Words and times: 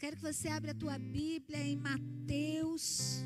Quero 0.00 0.16
que 0.16 0.22
você 0.22 0.48
abra 0.48 0.70
a 0.70 0.74
tua 0.74 0.98
Bíblia 0.98 1.62
em 1.62 1.76
Mateus, 1.76 3.22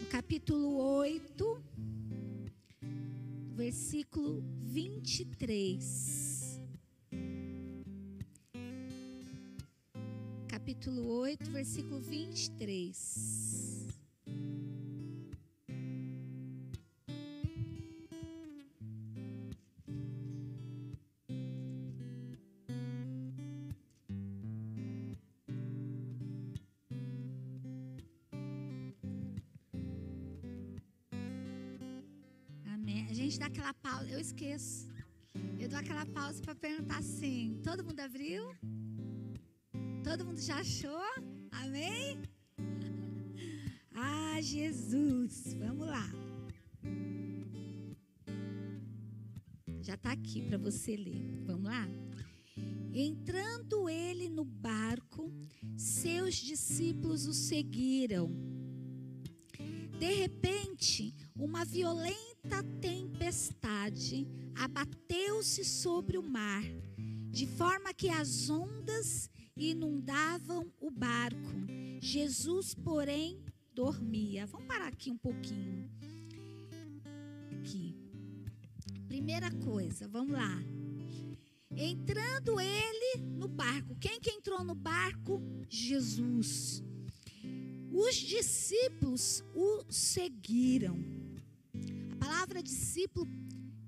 no 0.00 0.06
capítulo 0.06 0.78
8, 0.78 1.62
versículo 3.54 4.42
23. 4.62 6.58
Capítulo 10.48 11.06
8, 11.18 11.50
versículo 11.50 12.00
23. 12.00 13.51
Esqueço. 34.32 34.88
Eu 35.60 35.68
dou 35.68 35.78
aquela 35.78 36.06
pausa 36.06 36.40
para 36.42 36.54
perguntar 36.54 36.98
assim: 36.98 37.60
todo 37.62 37.84
mundo 37.84 38.00
abriu? 38.00 38.54
Todo 40.02 40.24
mundo 40.24 40.40
já 40.40 40.56
achou? 40.56 41.04
Amém? 41.50 42.18
Ah, 43.94 44.40
Jesus. 44.40 45.54
Vamos 45.58 45.86
lá. 45.86 46.10
Já 49.82 49.94
está 49.94 50.12
aqui 50.12 50.40
para 50.40 50.56
você 50.56 50.96
ler. 50.96 51.22
Vamos 51.44 51.64
lá? 51.64 51.86
Entrando 52.92 53.88
ele 53.90 54.30
no 54.30 54.44
barco, 54.44 55.30
seus 55.76 56.36
discípulos 56.36 57.26
o 57.26 57.34
seguiram. 57.34 58.30
De 60.00 60.14
repente, 60.14 61.14
uma 61.36 61.64
violenta 61.64 62.62
tempestade 62.80 63.01
abateu-se 64.54 65.64
sobre 65.64 66.18
o 66.18 66.22
mar, 66.22 66.62
de 67.30 67.46
forma 67.46 67.94
que 67.94 68.08
as 68.08 68.50
ondas 68.50 69.30
inundavam 69.56 70.70
o 70.80 70.90
barco. 70.90 71.50
Jesus, 72.00 72.74
porém, 72.74 73.42
dormia. 73.72 74.46
Vamos 74.46 74.66
parar 74.66 74.88
aqui 74.88 75.10
um 75.10 75.16
pouquinho. 75.16 75.90
Aqui. 77.58 77.96
Primeira 79.08 79.50
coisa, 79.50 80.08
vamos 80.08 80.32
lá. 80.32 80.58
Entrando 81.74 82.60
ele 82.60 83.22
no 83.22 83.48
barco. 83.48 83.96
Quem 83.98 84.20
que 84.20 84.30
entrou 84.30 84.62
no 84.62 84.74
barco? 84.74 85.42
Jesus. 85.68 86.82
Os 87.90 88.14
discípulos 88.16 89.42
o 89.54 89.84
seguiram. 89.90 91.21
Palavra 92.22 92.62
discípulo, 92.62 93.28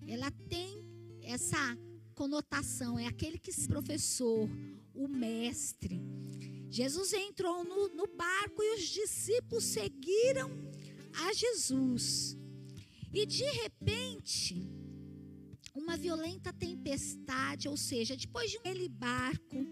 ela 0.09 0.29
tem 0.49 0.85
essa 1.23 1.79
conotação, 2.17 2.99
é 2.99 3.07
aquele 3.07 3.39
que 3.39 3.53
se 3.53 3.69
professor, 3.69 4.51
o 4.93 5.07
mestre. 5.07 6.03
Jesus 6.69 7.13
entrou 7.13 7.63
no, 7.63 7.91
no 7.91 8.09
barco 8.09 8.61
e 8.61 8.75
os 8.75 8.89
discípulos 8.89 9.63
seguiram 9.63 10.51
a 11.13 11.33
Jesus. 11.33 12.37
E 13.13 13.25
de 13.25 13.45
repente, 13.45 14.69
uma 15.73 15.97
violenta 15.97 16.53
tempestade, 16.53 17.69
ou 17.69 17.77
seja, 17.77 18.17
depois 18.17 18.51
de 18.51 18.57
aquele 18.57 18.89
barco 18.89 19.65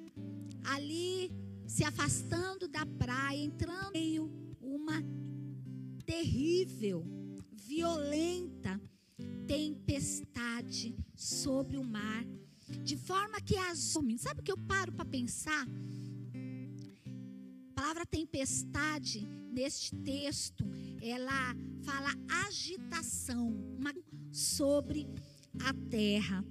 ali 0.67 1.33
se 1.67 1.83
afastando 1.83 2.69
da 2.69 2.87
praia, 2.87 3.43
entrando 3.43 3.97
em 3.97 4.21
uma 4.61 5.03
terrível, 6.07 7.22
violenta 7.75 8.78
tempestade 9.47 10.94
sobre 11.15 11.78
o 11.78 11.84
mar, 11.84 12.22
de 12.84 12.99
forma 12.99 13.41
que 13.41 13.56
as 13.56 13.78
sabe 14.19 14.41
o 14.41 14.43
que 14.43 14.53
eu 14.53 14.59
paro 14.59 14.93
para 14.93 15.06
pensar? 15.06 15.66
A 17.71 17.72
palavra 17.75 18.05
tempestade 18.05 19.27
neste 19.50 19.97
texto, 19.97 20.66
ela 21.00 21.56
fala 21.83 22.10
agitação 22.47 23.49
uma, 23.78 23.94
sobre 24.31 25.09
a 25.65 25.72
terra. 25.89 26.44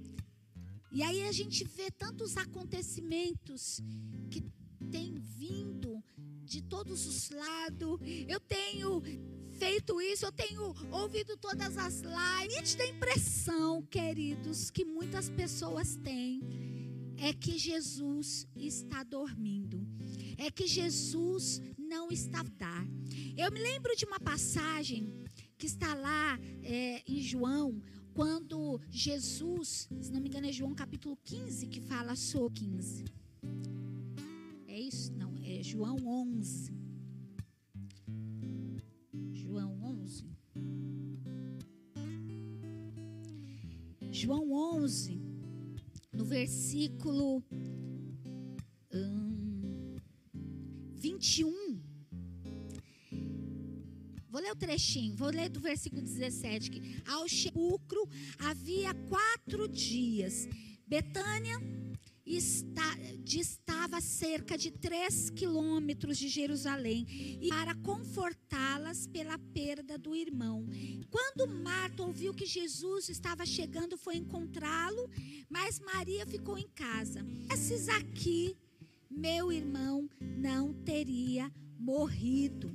E 0.90 1.04
aí 1.04 1.22
a 1.28 1.32
gente 1.32 1.62
vê 1.64 1.88
tantos 1.92 2.36
acontecimentos 2.36 3.80
que 4.28 4.42
têm 4.90 5.14
vindo 5.14 6.02
de 6.42 6.62
todos 6.62 7.06
os 7.06 7.30
lados. 7.30 8.00
Eu 8.28 8.40
tenho 8.40 9.00
feito 9.52 10.00
isso, 10.00 10.24
eu 10.24 10.32
tenho 10.32 10.74
ouvido 10.90 11.36
todas 11.36 11.76
as 11.76 12.00
lives. 12.00 12.14
A 12.14 12.48
gente 12.48 12.76
tem 12.76 12.90
impressão, 12.90 13.82
queridos, 13.82 14.70
que 14.70 14.84
muitas 14.84 15.28
pessoas 15.28 15.96
têm 15.96 16.42
é 17.18 17.32
que 17.32 17.56
Jesus 17.56 18.48
está 18.56 19.02
dormindo. 19.04 19.86
É 20.36 20.50
que 20.50 20.66
Jesus 20.66 21.62
não 21.78 22.10
está 22.10 22.42
dar. 22.58 22.86
Eu 23.36 23.50
me 23.52 23.60
lembro 23.60 23.94
de 23.96 24.04
uma 24.04 24.18
passagem 24.18 25.12
que 25.56 25.66
está 25.66 25.94
lá 25.94 26.38
é, 26.62 27.02
em 27.06 27.20
João, 27.20 27.80
quando 28.14 28.80
Jesus, 28.90 29.88
se 30.00 30.12
não 30.12 30.20
me 30.20 30.28
engano, 30.28 30.46
é 30.46 30.52
João 30.52 30.74
capítulo 30.74 31.16
15 31.22 31.66
que 31.66 31.80
fala 31.80 32.16
sobre 32.16 32.60
15. 32.60 33.04
É 34.66 34.80
isso? 34.80 35.12
Não, 35.12 35.34
é 35.44 35.62
João 35.62 35.96
11. 36.04 36.81
João 44.22 44.52
11, 44.52 45.20
no 46.12 46.24
versículo 46.24 47.42
hum, 48.94 49.96
21. 50.94 51.82
Vou 54.30 54.40
ler 54.40 54.52
o 54.52 54.56
trechinho, 54.56 55.16
vou 55.16 55.28
ler 55.28 55.48
do 55.48 55.58
versículo 55.58 56.00
17. 56.00 56.70
Que 56.70 57.02
ao 57.04 57.28
sepulcro 57.28 58.08
havia 58.38 58.94
quatro 59.08 59.66
dias. 59.66 60.48
Betânia 60.86 61.58
está, 62.36 62.96
distava 63.22 64.00
cerca 64.00 64.56
de 64.56 64.70
três 64.70 65.30
quilômetros 65.30 66.18
de 66.18 66.28
Jerusalém 66.28 67.06
e 67.40 67.48
para 67.48 67.74
confortá-las 67.74 69.06
pela 69.06 69.38
perda 69.38 69.98
do 69.98 70.14
irmão. 70.14 70.66
Quando 71.10 71.46
Marta 71.46 72.02
ouviu 72.02 72.34
que 72.34 72.46
Jesus 72.46 73.08
estava 73.08 73.44
chegando, 73.44 73.96
foi 73.98 74.16
encontrá-lo, 74.16 75.10
mas 75.48 75.78
Maria 75.78 76.26
ficou 76.26 76.56
em 76.58 76.68
casa. 76.68 77.24
Esses 77.52 77.88
aqui, 77.88 78.56
meu 79.10 79.52
irmão 79.52 80.08
não 80.20 80.72
teria 80.72 81.52
morrido. 81.78 82.74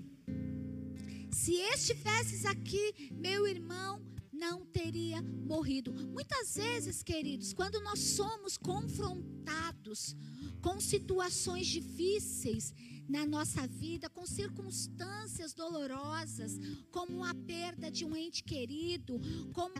Se 1.32 1.54
estivesses 1.54 2.46
aqui, 2.46 3.12
meu 3.12 3.48
irmão 3.48 4.02
não 4.38 4.66
teria 4.66 5.22
morrido. 5.22 5.92
Muitas 5.92 6.56
vezes, 6.56 7.02
queridos, 7.02 7.54
quando 7.54 7.82
nós 7.82 8.00
somos 8.00 8.58
confrontados 8.58 10.16
com 10.62 10.80
situações 10.80 11.68
difíceis 11.68 12.74
na 13.10 13.26
nossa 13.26 13.66
vida, 13.68 14.10
com 14.10 14.26
circunstâncias 14.26 15.54
dolorosas, 15.54 16.60
como 16.92 17.24
a 17.24 17.34
perda 17.34 17.90
de 17.90 18.06
um 18.06 18.16
ente 18.16 18.44
querido, 18.44 19.20
como 19.54 19.74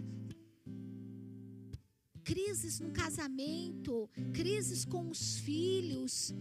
crises 2.24 2.80
no 2.80 2.92
casamento, 2.92 4.10
crises 4.34 4.84
com 4.84 5.10
os 5.10 5.38
filhos. 5.40 6.34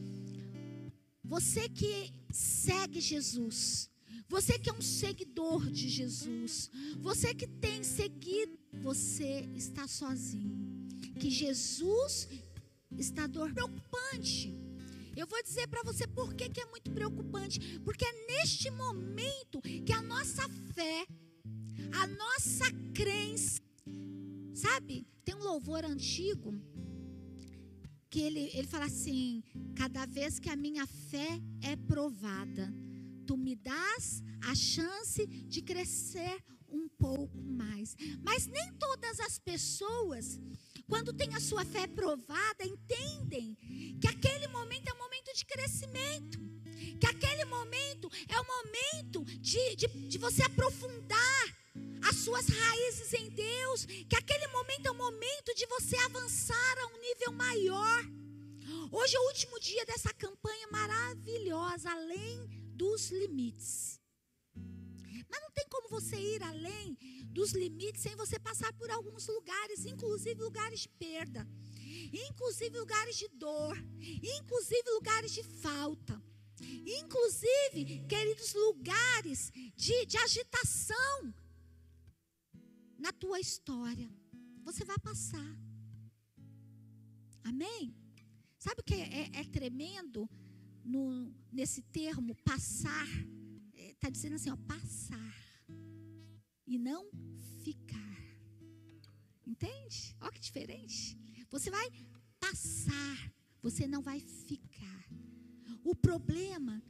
Você 1.22 1.68
que 1.68 2.12
segue 2.30 3.00
Jesus, 3.00 3.90
você 4.28 4.58
que 4.58 4.68
é 4.68 4.72
um 4.72 4.82
seguidor 4.82 5.70
de 5.70 5.88
Jesus, 5.88 6.70
você 6.98 7.34
que 7.34 7.46
tem 7.46 7.82
seguido, 7.82 8.58
você 8.82 9.48
está 9.54 9.86
sozinho. 9.86 10.88
Que 11.18 11.30
Jesus 11.30 12.28
está 12.98 13.26
dormindo. 13.26 13.54
Preocupante. 13.54 14.54
Eu 15.16 15.26
vou 15.26 15.42
dizer 15.42 15.66
para 15.68 15.82
você 15.82 16.06
por 16.06 16.34
que, 16.34 16.48
que 16.48 16.60
é 16.60 16.66
muito 16.66 16.90
preocupante. 16.90 17.78
Porque 17.80 18.04
é 18.04 18.26
neste 18.26 18.70
momento 18.70 19.62
que 19.62 19.92
a 19.92 20.02
nossa 20.02 20.46
fé, 20.74 21.06
a 21.92 22.06
nossa 22.06 22.64
crença, 22.92 23.62
sabe? 24.54 25.06
Tem 25.24 25.34
um 25.34 25.44
louvor 25.44 25.84
antigo 25.84 26.52
que 28.10 28.20
ele, 28.20 28.50
ele 28.54 28.66
fala 28.66 28.86
assim: 28.86 29.42
cada 29.74 30.04
vez 30.04 30.38
que 30.38 30.50
a 30.50 30.56
minha 30.56 30.86
fé 30.86 31.40
é 31.62 31.76
provada 31.76 32.72
tu 33.26 33.36
me 33.36 33.56
dás 33.56 34.22
a 34.42 34.54
chance 34.54 35.26
de 35.26 35.60
crescer 35.60 36.42
um 36.68 36.88
pouco 36.88 37.38
mais. 37.42 37.96
Mas 38.22 38.46
nem 38.46 38.72
todas 38.74 39.18
as 39.20 39.38
pessoas, 39.38 40.38
quando 40.88 41.12
têm 41.12 41.34
a 41.34 41.40
sua 41.40 41.64
fé 41.64 41.86
provada, 41.86 42.64
entendem 42.64 43.56
que 44.00 44.08
aquele 44.08 44.46
momento 44.48 44.88
é 44.88 44.94
um 44.94 44.98
momento 44.98 45.34
de 45.34 45.44
crescimento. 45.44 46.38
Que 47.00 47.06
aquele 47.06 47.44
momento 47.44 48.10
é 48.28 48.40
o 48.40 48.46
momento 48.46 49.24
de, 49.40 49.76
de, 49.76 49.86
de 50.08 50.18
você 50.18 50.42
aprofundar 50.42 51.42
as 52.08 52.16
suas 52.16 52.46
raízes 52.48 53.12
em 53.12 53.28
Deus. 53.30 53.84
Que 54.08 54.16
aquele 54.16 54.46
momento 54.48 54.86
é 54.86 54.90
o 54.90 54.94
momento 54.94 55.54
de 55.54 55.66
você 55.66 55.96
avançar 55.96 56.78
a 56.78 56.86
um 56.86 57.00
nível 57.00 57.32
maior. 57.32 58.04
Hoje 58.92 59.16
é 59.16 59.20
o 59.20 59.26
último 59.26 59.58
dia 59.60 59.84
dessa 59.84 60.12
campanha 60.14 60.68
maravilhosa, 60.70 61.90
além 61.90 62.55
dos 62.76 63.10
limites. 63.10 64.00
Mas 65.28 65.40
não 65.40 65.50
tem 65.50 65.66
como 65.68 65.88
você 65.88 66.16
ir 66.16 66.42
além 66.42 66.96
dos 67.36 67.52
limites 67.52 68.02
sem 68.02 68.14
você 68.16 68.38
passar 68.38 68.72
por 68.74 68.90
alguns 68.90 69.26
lugares, 69.26 69.84
inclusive 69.84 70.40
lugares 70.40 70.80
de 70.80 70.88
perda, 70.88 71.46
inclusive 72.28 72.78
lugares 72.78 73.16
de 73.16 73.28
dor, 73.28 73.76
inclusive 74.38 74.90
lugares 74.90 75.32
de 75.32 75.42
falta. 75.42 76.22
Inclusive, 77.02 78.06
queridos, 78.08 78.54
lugares 78.54 79.52
de, 79.74 80.06
de 80.06 80.16
agitação 80.16 81.34
na 82.98 83.12
tua 83.12 83.38
história. 83.38 84.10
Você 84.64 84.84
vai 84.84 84.98
passar. 84.98 85.58
Amém? 87.44 87.94
Sabe 88.58 88.80
o 88.80 88.84
que 88.84 88.94
é, 88.94 89.06
é, 89.20 89.40
é 89.40 89.44
tremendo 89.44 90.28
no, 90.84 91.32
nesse 91.56 91.80
termo 91.98 92.34
passar? 92.50 93.08
Está 93.74 94.08
é, 94.08 94.10
dizendo 94.10 94.34
assim, 94.36 94.50
ó, 94.50 94.56
passar 94.74 95.34
e 96.66 96.78
não 96.78 97.02
ficar. 97.64 98.16
Entende? 99.46 100.14
Olha 100.20 100.32
que 100.32 100.40
diferente. 100.40 101.16
Você 101.50 101.70
vai 101.70 101.88
passar, 102.38 103.32
você 103.62 103.86
não 103.86 104.02
vai 104.02 104.20
ficar. 104.20 105.00
O 105.82 105.94
problema 105.94 106.82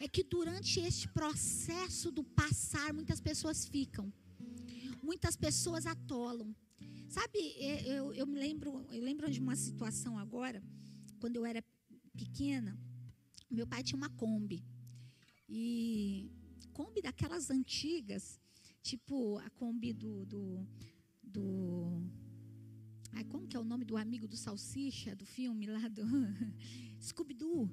é 0.00 0.08
que 0.08 0.22
durante 0.22 0.80
este 0.80 1.06
processo 1.08 2.10
do 2.10 2.24
passar, 2.24 2.94
muitas 2.94 3.20
pessoas 3.20 3.66
ficam, 3.66 4.12
muitas 5.02 5.36
pessoas 5.36 5.84
atolam. 5.84 6.54
Sabe, 7.08 7.38
eu, 7.96 8.12
eu 8.14 8.26
me 8.26 8.38
lembro, 8.38 8.86
eu 8.90 9.02
lembro 9.02 9.30
de 9.30 9.38
uma 9.38 9.54
situação 9.54 10.18
agora 10.18 10.62
quando 11.20 11.36
eu 11.36 11.44
era 11.44 11.62
pequena, 12.16 12.78
meu 13.50 13.66
pai 13.66 13.82
tinha 13.82 13.96
uma 13.96 14.10
Kombi. 14.10 14.64
E 15.48 16.30
Kombi 16.72 17.00
daquelas 17.02 17.50
antigas, 17.50 18.40
tipo 18.82 19.38
a 19.38 19.50
Kombi 19.50 19.92
do. 19.92 20.24
do, 20.26 20.66
do 21.22 22.02
ai, 23.12 23.24
como 23.24 23.46
que 23.46 23.56
é 23.56 23.60
o 23.60 23.64
nome 23.64 23.84
do 23.84 23.96
amigo 23.96 24.26
do 24.26 24.36
Salsicha, 24.36 25.14
do 25.14 25.24
filme 25.24 25.66
lá 25.66 25.88
do 25.88 26.02
Scooby-Doo? 27.00 27.70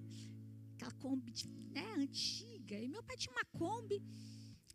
Aquela 0.75 0.91
Kombi 0.94 1.33
né, 1.71 1.94
antiga. 1.97 2.79
E 2.79 2.88
meu 2.88 3.03
pai 3.03 3.18
tinha 3.18 3.33
uma 3.33 3.45
Kombi. 3.45 4.01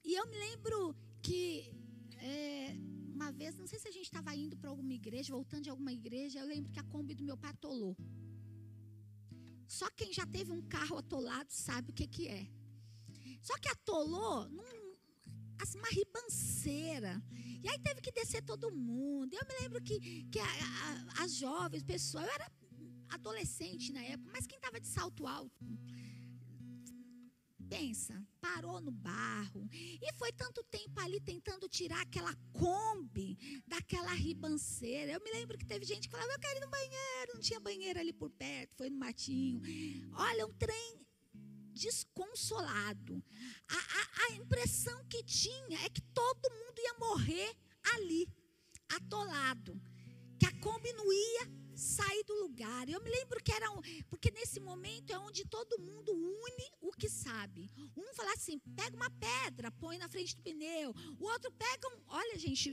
E 0.05 0.15
eu 0.15 0.27
me 0.29 0.37
lembro 0.39 0.97
que 1.23 1.73
é, 2.19 2.77
uma 3.15 3.31
vez, 3.33 3.57
não 3.57 3.67
sei 3.67 3.79
se 3.79 3.89
a 3.89 3.91
gente 3.91 4.05
estava 4.05 4.35
indo 4.35 4.57
para 4.57 4.71
alguma 4.71 4.93
igreja, 4.93 5.33
voltando 5.33 5.63
de 5.63 5.71
alguma 5.71 5.93
igreja, 5.93 6.39
eu 6.39 6.47
lembro 6.47 6.71
que 6.73 6.79
a 6.79 6.85
Kombi 6.85 7.15
do 7.15 7.25
meu 7.25 7.37
pai 7.37 7.51
atolou. 7.51 7.97
Só 9.69 9.91
quem 9.91 10.13
já 10.13 10.27
teve 10.27 10.53
um 10.53 10.63
carro 10.63 10.99
atolado 10.99 11.53
sabe 11.53 11.91
o 11.91 11.95
que, 11.95 12.07
que 12.07 12.29
é. 12.29 12.47
Só 13.43 13.57
que 13.59 13.69
atolou 13.69 14.49
num, 14.49 14.97
assim, 15.61 15.79
uma 15.79 15.89
ribanceira. 15.89 17.23
E 17.63 17.69
aí 17.69 17.79
teve 17.79 18.01
que 18.01 18.13
descer 18.13 18.43
todo 18.43 18.71
mundo. 18.71 19.35
Eu 19.35 19.47
me 19.47 19.61
lembro 19.61 19.83
que, 19.83 20.25
que 20.25 20.39
a, 20.39 20.45
a, 20.45 21.25
as 21.25 21.35
jovens, 21.35 21.83
pessoal, 21.83 22.25
eu 22.25 22.31
era 22.31 22.51
adolescente 23.09 23.93
na 23.93 24.03
época, 24.03 24.31
mas 24.33 24.47
quem 24.47 24.57
estava 24.57 24.81
de 24.81 24.89
salto 24.89 25.27
alto 25.27 25.65
Pensa, 27.69 28.23
parou 28.41 28.81
no 28.81 28.91
barro. 28.91 29.69
E 29.73 30.13
foi 30.15 30.33
tanto 30.33 30.63
tempo 30.65 30.99
ali 31.01 31.21
tentando 31.21 31.69
tirar 31.69 32.01
aquela 32.01 32.35
Kombi 32.53 33.63
daquela 33.67 34.13
ribanceira. 34.15 35.13
Eu 35.13 35.21
me 35.21 35.31
lembro 35.33 35.59
que 35.59 35.67
teve 35.67 35.85
gente 35.85 36.09
que 36.09 36.13
falava: 36.13 36.33
Eu 36.33 36.39
quero 36.39 36.59
ir 36.59 36.61
no 36.61 36.71
banheiro. 36.71 37.35
Não 37.35 37.41
tinha 37.41 37.61
banheiro 37.61 37.99
ali 37.99 38.13
por 38.13 38.31
perto, 38.31 38.77
foi 38.77 38.89
no 38.89 38.97
matinho. 38.97 39.61
Olha, 40.15 40.47
um 40.47 40.53
trem 40.55 41.07
desconsolado. 41.73 43.23
A, 43.69 43.77
a, 43.77 44.27
a 44.27 44.37
impressão 44.37 45.05
que 45.07 45.23
tinha 45.23 45.79
é 45.85 45.89
que 45.91 46.01
todo 46.01 46.51
mundo 46.51 46.79
ia 46.79 46.95
morrer 46.95 47.57
ali, 47.95 48.29
atolado. 48.89 49.81
Que 50.39 50.47
a 50.47 50.61
Kombi 50.61 50.93
não 50.93 51.13
ia 51.13 51.56
sair 51.97 52.23
do 52.25 52.35
lugar. 52.35 52.89
Eu 52.89 53.01
me 53.03 53.11
lembro 53.11 53.43
que 53.43 53.53
era 53.53 53.71
um, 53.71 53.81
porque 54.11 54.31
nesse 54.31 54.61
momento 54.61 55.13
é 55.13 55.19
onde 55.19 55.45
todo 55.47 55.81
mundo 55.81 56.13
une 56.13 56.67
o 56.81 56.91
que 56.93 57.09
sabe. 57.09 57.71
Um 57.97 58.15
fala 58.15 58.33
assim: 58.35 58.59
pega 58.77 58.95
uma 58.97 59.11
pedra, 59.11 59.73
põe 59.73 59.97
na 59.97 60.09
frente 60.09 60.37
do 60.37 60.43
pneu. 60.43 60.95
O 61.19 61.25
outro 61.25 61.51
pega 61.53 61.89
um, 61.89 61.99
olha 62.09 62.39
gente, 62.39 62.69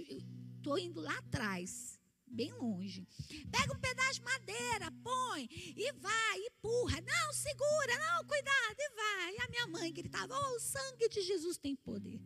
estou 0.58 0.78
indo 0.78 1.00
lá 1.00 1.18
atrás, 1.20 2.00
bem 2.28 2.52
longe. 2.54 3.08
Pega 3.52 3.74
um 3.74 3.80
pedaço 3.80 4.20
de 4.20 4.25
madeira, 4.25 4.92
põe 5.04 5.48
e 5.52 5.92
vai, 5.94 6.38
empurra. 6.40 7.00
Não, 7.02 7.34
segura, 7.34 7.94
não, 8.06 8.25
cuidado, 8.25 8.78
e 8.78 8.90
vai. 8.90 9.36
E 9.36 9.42
a 9.42 9.48
minha 9.48 9.68
mãe 9.68 9.94
gritava: 9.94 10.34
"Oh, 10.38 10.56
o 10.56 10.60
sangue 10.60 11.08
de 11.08 11.22
Jesus 11.22 11.58
tem 11.58 11.75
poder". 11.75 12.20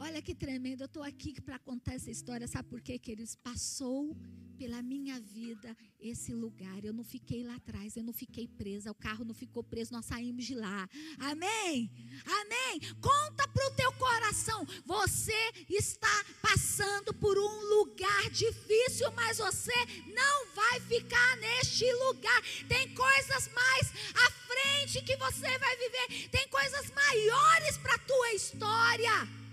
Olha 0.00 0.22
que 0.22 0.32
tremendo, 0.32 0.82
eu 0.82 0.86
estou 0.86 1.02
aqui 1.02 1.40
para 1.40 1.58
contar 1.58 1.94
essa 1.94 2.08
história, 2.08 2.46
sabe 2.46 2.68
por 2.68 2.80
quê, 2.80 3.00
queridos? 3.00 3.34
Passou 3.34 4.16
pela 4.56 4.80
minha 4.80 5.18
vida 5.18 5.76
esse 5.98 6.32
lugar. 6.32 6.84
Eu 6.84 6.92
não 6.92 7.02
fiquei 7.02 7.42
lá 7.42 7.56
atrás, 7.56 7.96
eu 7.96 8.04
não 8.04 8.12
fiquei 8.12 8.46
presa, 8.46 8.92
o 8.92 8.94
carro 8.94 9.24
não 9.24 9.34
ficou 9.34 9.64
preso, 9.64 9.92
nós 9.92 10.06
saímos 10.06 10.44
de 10.44 10.54
lá. 10.54 10.88
Amém? 11.18 11.90
Amém? 12.24 12.80
Conta 13.00 13.48
para 13.48 13.66
o 13.66 13.70
teu 13.72 13.92
coração. 13.94 14.64
Você 14.86 15.52
está 15.68 16.24
passando 16.40 17.12
por 17.14 17.36
um 17.36 17.60
lugar 17.78 18.30
difícil, 18.30 19.10
mas 19.16 19.38
você 19.38 19.74
não 20.14 20.54
vai 20.54 20.78
ficar 20.78 21.36
neste 21.38 21.92
lugar. 22.04 22.40
Tem 22.68 22.94
coisas 22.94 23.50
mais 23.52 23.92
à 24.14 24.30
frente 24.46 25.02
que 25.02 25.16
você 25.16 25.58
vai 25.58 25.76
viver, 25.76 26.28
tem 26.28 26.46
coisas 26.48 26.88
maiores 26.92 27.76
para 27.78 27.96
a 27.96 27.98
tua 27.98 28.32
história. 28.32 29.47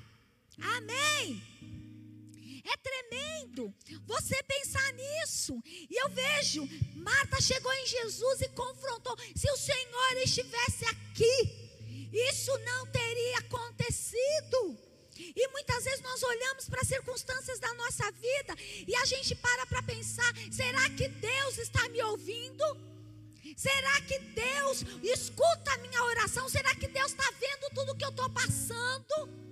Amém? 0.59 1.41
É 2.63 2.77
tremendo 2.77 3.73
você 4.05 4.41
pensar 4.43 4.93
nisso. 4.93 5.61
E 5.65 6.01
eu 6.01 6.09
vejo, 6.09 6.67
Marta 6.95 7.39
chegou 7.39 7.71
em 7.73 7.85
Jesus 7.85 8.41
e 8.41 8.49
confrontou. 8.49 9.15
Se 9.35 9.49
o 9.51 9.57
Senhor 9.57 10.17
estivesse 10.23 10.85
aqui, 10.85 11.65
isso 12.11 12.57
não 12.59 12.87
teria 12.87 13.37
acontecido. 13.39 14.77
E 15.17 15.47
muitas 15.49 15.83
vezes 15.83 16.01
nós 16.01 16.21
olhamos 16.23 16.67
para 16.67 16.81
as 16.81 16.87
circunstâncias 16.87 17.59
da 17.59 17.73
nossa 17.75 18.11
vida 18.11 18.55
e 18.85 18.95
a 18.95 19.05
gente 19.05 19.33
para 19.35 19.65
para 19.65 19.83
pensar: 19.83 20.33
será 20.51 20.89
que 20.89 21.07
Deus 21.07 21.57
está 21.57 21.87
me 21.89 22.01
ouvindo? 22.01 22.63
Será 23.55 24.01
que 24.01 24.19
Deus 24.19 24.83
escuta 25.03 25.71
a 25.71 25.77
minha 25.77 26.03
oração? 26.03 26.49
Será 26.49 26.75
que 26.75 26.87
Deus 26.87 27.11
está 27.11 27.31
vendo 27.39 27.73
tudo 27.73 27.95
que 27.95 28.03
eu 28.03 28.09
estou 28.09 28.29
passando? 28.29 29.45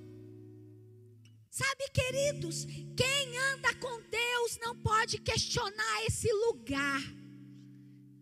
Sabe, 1.53 1.87
queridos, 1.89 2.65
quem 2.97 3.37
anda 3.37 3.75
com 3.75 4.01
Deus 4.09 4.57
não 4.59 4.75
pode 4.75 5.19
questionar 5.19 6.03
esse 6.07 6.27
lugar. 6.33 6.99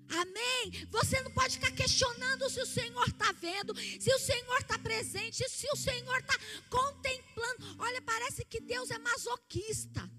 Amém? 0.10 0.86
Você 0.90 1.22
não 1.22 1.32
pode 1.32 1.54
ficar 1.54 1.72
questionando 1.72 2.50
se 2.50 2.60
o 2.60 2.66
Senhor 2.66 3.08
está 3.08 3.32
vendo, 3.32 3.74
se 4.02 4.14
o 4.14 4.20
Senhor 4.20 4.58
está 4.58 4.78
presente, 4.78 5.48
se 5.50 5.66
o 5.72 5.78
Senhor 5.78 6.18
está 6.18 6.38
contemplando. 6.70 7.78
Olha, 7.80 8.02
parece 8.02 8.44
que 8.44 8.60
Deus 8.60 8.92
é 8.92 9.00
masoquista. 9.00 10.12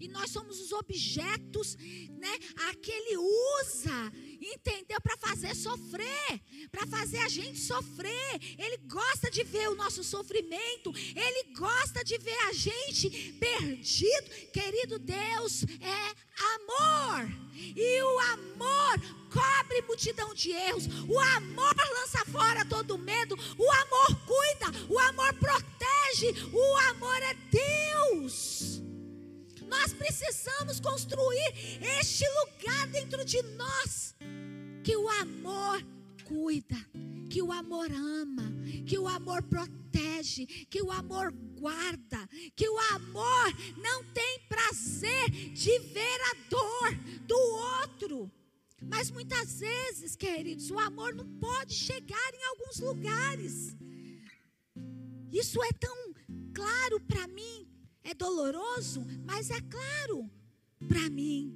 E 0.00 0.08
nós 0.08 0.30
somos 0.30 0.58
os 0.58 0.72
objetos, 0.72 1.76
né? 1.76 2.38
Aquele 2.70 3.18
usa, 3.18 4.12
entendeu? 4.54 5.00
Para 5.00 5.16
fazer 5.16 5.54
sofrer, 5.54 6.40
para 6.70 6.86
fazer 6.86 7.18
a 7.18 7.28
gente 7.28 7.58
sofrer. 7.58 8.40
Ele 8.58 8.78
gosta 8.86 9.30
de 9.30 9.42
ver 9.44 9.68
o 9.68 9.74
nosso 9.74 10.02
sofrimento, 10.04 10.92
ele 11.14 11.54
gosta 11.54 12.04
de 12.04 12.18
ver 12.18 12.38
a 12.48 12.52
gente 12.52 13.10
perdido. 13.40 14.30
Querido 14.52 14.98
Deus 14.98 15.64
é 15.80 16.26
amor, 16.54 17.28
e 17.54 18.02
o 18.02 18.18
amor 18.18 19.00
cobre 19.32 19.82
multidão 19.82 20.32
de 20.34 20.50
erros, 20.50 20.86
o 21.08 21.18
amor 21.18 21.74
lança 21.94 22.24
fora 22.26 22.64
todo 22.64 22.98
medo, 22.98 23.36
o 23.58 23.70
amor 23.70 24.26
cuida, 24.26 24.86
o 24.88 24.98
amor 24.98 25.32
protege, 25.34 26.34
o 26.52 26.76
amor 26.90 27.22
é 27.22 27.34
Deus. 27.50 28.82
Nós 29.68 29.92
precisamos 29.92 30.78
construir 30.78 31.80
este 31.98 32.24
lugar 32.28 32.86
dentro 32.86 33.24
de 33.24 33.42
nós 33.42 34.14
que 34.86 34.96
o 34.96 35.08
amor 35.08 35.84
cuida, 36.22 36.76
que 37.28 37.42
o 37.42 37.50
amor 37.50 37.90
ama, 37.90 38.44
que 38.86 38.96
o 38.96 39.08
amor 39.08 39.42
protege, 39.42 40.46
que 40.46 40.80
o 40.80 40.92
amor 40.92 41.32
guarda, 41.58 42.24
que 42.54 42.68
o 42.68 42.78
amor 42.94 43.52
não 43.82 44.04
tem 44.12 44.38
prazer 44.48 45.28
de 45.28 45.76
ver 45.80 46.20
a 46.30 46.34
dor 46.48 46.94
do 47.26 47.36
outro. 47.80 48.30
Mas 48.80 49.10
muitas 49.10 49.58
vezes, 49.58 50.14
queridos, 50.14 50.70
o 50.70 50.78
amor 50.78 51.12
não 51.16 51.26
pode 51.40 51.74
chegar 51.74 52.32
em 52.32 52.44
alguns 52.44 52.78
lugares. 52.78 53.76
Isso 55.32 55.60
é 55.64 55.72
tão 55.72 56.14
claro 56.54 57.00
para 57.00 57.26
mim. 57.26 57.68
É 58.04 58.14
doloroso, 58.14 59.04
mas 59.24 59.50
é 59.50 59.60
claro 59.62 60.30
para 60.86 61.10
mim. 61.10 61.52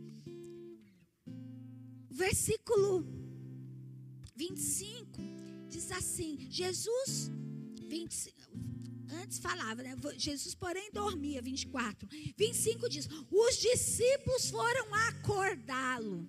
Versículo 2.10 3.19
25 4.40 5.20
diz 5.68 5.90
assim: 5.92 6.46
Jesus, 6.50 7.30
20, 7.82 8.34
antes 9.22 9.38
falava, 9.38 9.82
né? 9.82 9.94
Jesus, 10.16 10.54
porém, 10.54 10.90
dormia, 10.92 11.42
24. 11.42 12.08
25 12.38 12.88
diz: 12.88 13.06
Os 13.30 13.58
discípulos 13.58 14.48
foram 14.48 14.94
acordá-lo 15.08 16.26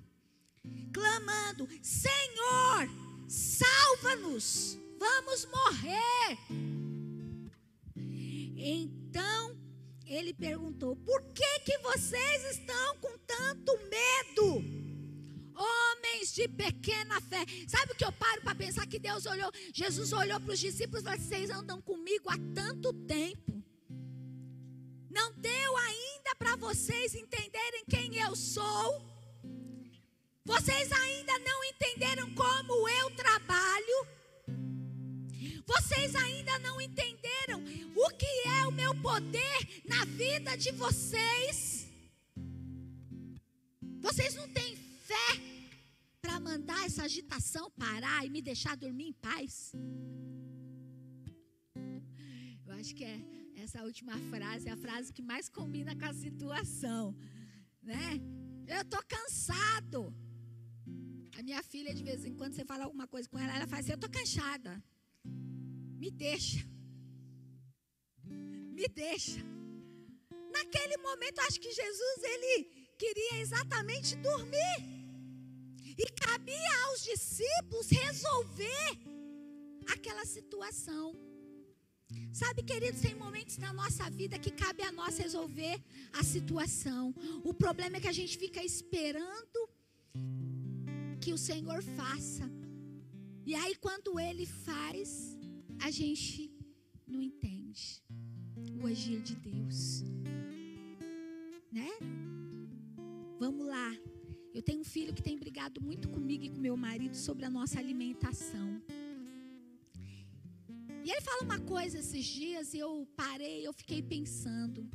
clamando: 0.93 1.69
Senhor, 1.81 2.89
salva-nos, 3.29 4.77
vamos 4.99 5.45
morrer. 5.45 6.37
Então 8.57 9.57
ele 10.05 10.33
perguntou: 10.33 10.97
Por 10.97 11.23
que 11.31 11.59
que 11.61 11.77
vocês 11.77 12.57
estão 12.57 12.97
com 12.97 13.17
tanto 13.19 13.71
medo? 13.87 14.80
De 16.33 16.47
pequena 16.47 17.19
fé. 17.21 17.43
Sabe 17.67 17.91
o 17.91 17.95
que 17.95 18.05
eu 18.05 18.11
paro 18.11 18.41
para 18.41 18.55
pensar 18.55 18.87
que 18.87 18.97
Deus 18.97 19.25
olhou? 19.25 19.51
Jesus 19.73 20.13
olhou 20.13 20.39
para 20.39 20.53
os 20.53 20.59
discípulos 20.59 21.01
e 21.01 21.03
falou: 21.03 21.19
Vocês 21.19 21.49
andam 21.49 21.81
comigo 21.81 22.29
há 22.29 22.37
tanto 22.55 22.93
tempo. 23.05 23.61
Não 25.09 25.33
deu 25.33 25.77
ainda 25.77 26.35
para 26.37 26.55
vocês 26.55 27.13
entenderem 27.15 27.83
quem 27.89 28.17
eu 28.17 28.33
sou. 28.35 29.05
Vocês 30.45 30.89
ainda 30.91 31.37
não 31.39 31.63
entenderam 31.65 32.33
como 32.33 32.87
eu 32.87 33.11
trabalho? 33.11 34.07
Vocês 35.65 36.15
ainda 36.15 36.57
não 36.59 36.79
entenderam 36.79 37.63
o 37.95 38.09
que 38.11 38.47
é 38.47 38.67
o 38.67 38.71
meu 38.71 38.95
poder 39.01 39.83
na 39.85 40.05
vida 40.05 40.55
de 40.55 40.71
vocês? 40.71 41.87
Vocês 43.99 44.33
não 44.35 44.47
têm 44.49 44.75
fé 44.75 45.50
mandar 46.41 46.85
essa 46.85 47.03
agitação 47.03 47.69
parar 47.71 48.25
e 48.25 48.29
me 48.29 48.41
deixar 48.41 48.75
dormir 48.75 49.07
em 49.09 49.13
paz? 49.13 49.73
Eu 52.65 52.73
acho 52.79 52.95
que 52.95 53.03
é 53.03 53.17
essa 53.63 53.83
última 53.83 54.17
frase 54.31 54.67
é 54.67 54.71
a 54.71 54.77
frase 54.77 55.13
que 55.13 55.21
mais 55.21 55.47
combina 55.47 55.95
com 55.95 56.05
a 56.05 56.13
situação, 56.13 57.15
né? 57.81 58.19
Eu 58.67 58.83
tô 58.85 58.97
cansado. 59.07 60.13
A 61.37 61.43
minha 61.43 61.61
filha, 61.61 61.93
de 61.93 62.03
vez 62.03 62.25
em 62.25 62.33
quando, 62.33 62.53
você 62.55 62.65
fala 62.65 62.85
alguma 62.85 63.07
coisa 63.07 63.29
com 63.29 63.37
ela, 63.37 63.55
ela 63.55 63.67
faz 63.67 63.85
assim: 63.85 63.91
Eu 63.91 63.95
estou 63.95 64.09
cansada. 64.09 64.83
Me 66.01 66.09
deixa. 66.09 66.65
Me 68.77 68.87
deixa. 68.87 69.41
Naquele 70.51 70.97
momento, 70.97 71.39
acho 71.41 71.59
que 71.59 71.71
Jesus, 71.71 72.17
ele 72.23 72.63
queria 72.97 73.41
exatamente 73.41 74.15
dormir. 74.15 75.00
E 76.03 76.05
cabia 76.25 76.73
aos 76.85 77.01
discípulos 77.11 77.89
resolver 77.89 78.89
aquela 79.93 80.25
situação. 80.25 81.05
Sabe, 82.33 82.63
queridos, 82.63 83.01
tem 83.01 83.15
momentos 83.15 83.57
na 83.57 83.71
nossa 83.71 84.09
vida 84.09 84.39
que 84.39 84.51
cabe 84.51 84.81
a 84.83 84.91
nós 84.91 85.17
resolver 85.17 85.75
a 86.19 86.23
situação. 86.23 87.13
O 87.43 87.53
problema 87.53 87.97
é 87.97 88.01
que 88.03 88.07
a 88.07 88.17
gente 88.19 88.37
fica 88.37 88.63
esperando 88.63 89.59
que 91.21 91.33
o 91.33 91.37
Senhor 91.37 91.81
faça. 91.99 92.45
E 93.45 93.53
aí, 93.53 93.75
quando 93.75 94.19
Ele 94.19 94.45
faz, 94.45 95.37
a 95.79 95.91
gente 95.91 96.51
não 97.07 97.21
entende 97.21 98.01
o 98.81 98.87
agir 98.87 99.21
de 99.21 99.35
Deus, 99.35 100.03
né? 101.71 101.91
Vamos 103.39 103.67
lá. 103.67 103.89
Eu 104.53 104.61
tenho 104.61 104.81
um 104.81 104.83
filho 104.83 105.13
que 105.13 105.23
tem 105.23 105.37
brigado 105.37 105.81
muito 105.81 106.09
comigo 106.09 106.43
e 106.43 106.49
com 106.49 106.59
meu 106.59 106.75
marido 106.75 107.15
sobre 107.15 107.45
a 107.45 107.49
nossa 107.49 107.79
alimentação. 107.79 108.81
E 111.03 111.09
ele 111.09 111.21
fala 111.21 111.43
uma 111.43 111.59
coisa 111.59 111.99
esses 111.99 112.25
dias 112.25 112.73
e 112.73 112.79
eu 112.79 113.07
parei, 113.15 113.65
eu 113.65 113.73
fiquei 113.73 114.01
pensando. 114.01 114.89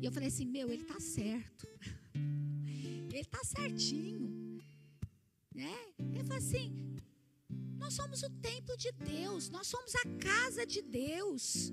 E 0.00 0.04
eu 0.04 0.12
falei 0.12 0.28
assim: 0.28 0.44
meu, 0.44 0.68
ele 0.68 0.84
tá 0.84 0.98
certo. 1.00 1.66
ele 3.14 3.24
tá 3.24 3.42
certinho. 3.44 4.60
Né? 5.54 5.76
Ele 5.98 6.24
fala 6.24 6.38
assim: 6.38 6.68
nós 7.78 7.94
somos 7.94 8.22
o 8.22 8.30
templo 8.30 8.76
de 8.76 8.90
Deus, 8.92 9.48
nós 9.48 9.66
somos 9.68 9.94
a 9.94 10.04
casa 10.18 10.66
de 10.66 10.82
Deus. 10.82 11.72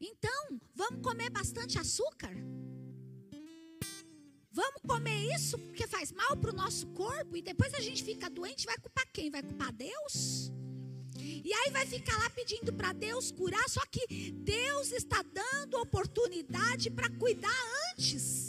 Então, 0.00 0.60
vamos 0.74 1.02
comer 1.02 1.30
bastante 1.30 1.78
açúcar? 1.78 2.34
Vamos 4.60 4.82
comer 4.92 5.20
isso 5.36 5.56
porque 5.56 5.86
faz 5.86 6.10
mal 6.20 6.36
para 6.36 6.50
o 6.50 6.58
nosso 6.62 6.86
corpo 6.88 7.36
e 7.36 7.42
depois 7.50 7.72
a 7.74 7.80
gente 7.80 8.02
fica 8.02 8.28
doente, 8.28 8.66
vai 8.66 8.76
culpar 8.78 9.06
quem? 9.12 9.30
Vai 9.30 9.42
culpar 9.42 9.72
Deus? 9.72 10.50
E 11.48 11.52
aí 11.58 11.70
vai 11.70 11.86
ficar 11.86 12.16
lá 12.18 12.28
pedindo 12.30 12.72
para 12.72 12.92
Deus 12.92 13.30
curar, 13.30 13.68
só 13.68 13.82
que 13.86 14.32
Deus 14.32 14.90
está 14.90 15.22
dando 15.22 15.74
oportunidade 15.86 16.90
para 16.90 17.08
cuidar 17.10 17.60
antes. 17.92 18.48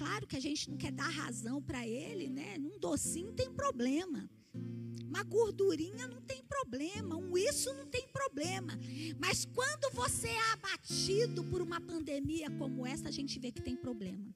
claro 0.00 0.26
que 0.26 0.36
a 0.36 0.40
gente 0.40 0.70
não 0.70 0.78
quer 0.78 0.92
dar 0.92 1.10
razão 1.10 1.60
para 1.60 1.86
ele, 1.86 2.30
né? 2.30 2.56
Num 2.56 2.78
docinho 2.78 3.32
tem 3.32 3.52
problema. 3.52 4.30
Uma 5.10 5.24
gordurinha 5.24 6.06
não 6.06 6.22
tem 6.22 6.40
problema, 6.44 7.16
um 7.16 7.36
isso 7.36 7.74
não 7.74 7.84
tem 7.84 8.06
problema. 8.08 8.78
Mas 9.18 9.44
quando 9.44 9.92
você 9.92 10.28
é 10.28 10.52
abatido 10.52 11.42
por 11.44 11.60
uma 11.60 11.80
pandemia 11.80 12.48
como 12.52 12.86
essa, 12.86 13.08
a 13.08 13.10
gente 13.10 13.36
vê 13.40 13.50
que 13.50 13.60
tem 13.60 13.74
problema. 13.74 14.32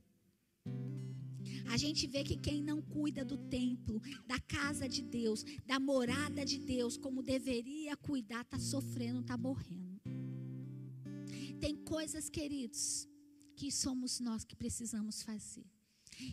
A 1.66 1.76
gente 1.76 2.08
vê 2.08 2.24
que 2.24 2.36
quem 2.36 2.60
não 2.60 2.82
cuida 2.82 3.24
do 3.24 3.38
templo, 3.38 4.00
da 4.26 4.40
casa 4.40 4.88
de 4.88 5.00
Deus, 5.00 5.44
da 5.64 5.78
morada 5.78 6.44
de 6.44 6.58
Deus, 6.58 6.96
como 6.96 7.22
deveria 7.22 7.96
cuidar, 7.96 8.40
está 8.40 8.58
sofrendo, 8.58 9.20
está 9.20 9.36
morrendo. 9.36 10.00
Tem 11.60 11.76
coisas, 11.76 12.28
queridos, 12.28 13.08
que 13.54 13.70
somos 13.70 14.18
nós 14.18 14.44
que 14.44 14.56
precisamos 14.56 15.22
fazer. 15.22 15.73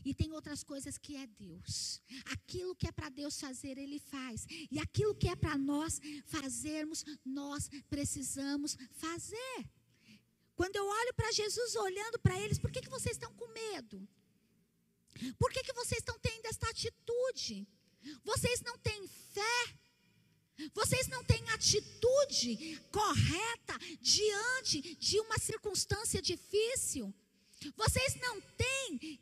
E 0.05 0.13
tem 0.13 0.31
outras 0.31 0.63
coisas 0.63 0.97
que 0.97 1.15
é 1.15 1.27
Deus. 1.27 2.01
Aquilo 2.25 2.75
que 2.75 2.87
é 2.87 2.91
para 2.91 3.09
Deus 3.09 3.39
fazer, 3.39 3.77
Ele 3.77 3.99
faz. 3.99 4.45
E 4.69 4.79
aquilo 4.79 5.15
que 5.15 5.27
é 5.27 5.35
para 5.35 5.57
nós 5.57 5.99
fazermos, 6.25 7.03
nós 7.25 7.69
precisamos 7.89 8.77
fazer. 8.91 9.69
Quando 10.55 10.75
eu 10.75 10.85
olho 10.85 11.13
para 11.15 11.31
Jesus 11.31 11.75
olhando 11.75 12.19
para 12.19 12.39
eles, 12.39 12.59
por 12.59 12.71
que, 12.71 12.81
que 12.81 12.89
vocês 12.89 13.15
estão 13.15 13.33
com 13.33 13.47
medo? 13.47 14.07
Por 15.37 15.51
que, 15.51 15.63
que 15.63 15.73
vocês 15.73 15.99
estão 15.99 16.17
tendo 16.19 16.45
esta 16.45 16.69
atitude? 16.69 17.67
Vocês 18.23 18.61
não 18.61 18.77
têm 18.77 19.07
fé? 19.07 19.81
Vocês 20.73 21.07
não 21.07 21.23
têm 21.23 21.49
atitude 21.49 22.79
correta 22.91 23.77
diante 23.99 24.95
de 24.95 25.19
uma 25.19 25.37
circunstância 25.39 26.21
difícil. 26.21 27.13
Vocês 27.75 28.15
não 28.15 28.41
têm, 28.41 29.19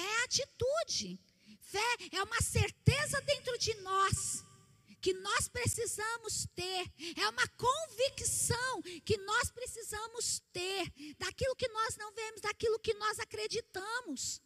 é 0.00 0.24
atitude. 0.24 1.20
Fé 1.60 1.96
é 2.12 2.22
uma 2.22 2.40
certeza 2.40 3.20
dentro 3.22 3.56
de 3.58 3.74
nós 3.82 4.44
que 5.00 5.14
nós 5.14 5.48
precisamos 5.48 6.46
ter, 6.54 6.92
é 7.16 7.28
uma 7.28 7.48
convicção 7.56 8.82
que 9.04 9.16
nós 9.18 9.50
precisamos 9.50 10.42
ter 10.52 10.92
daquilo 11.18 11.56
que 11.56 11.68
nós 11.68 11.96
não 11.96 12.12
vemos, 12.12 12.40
daquilo 12.42 12.78
que 12.78 12.94
nós 12.94 13.18
acreditamos. 13.18 14.42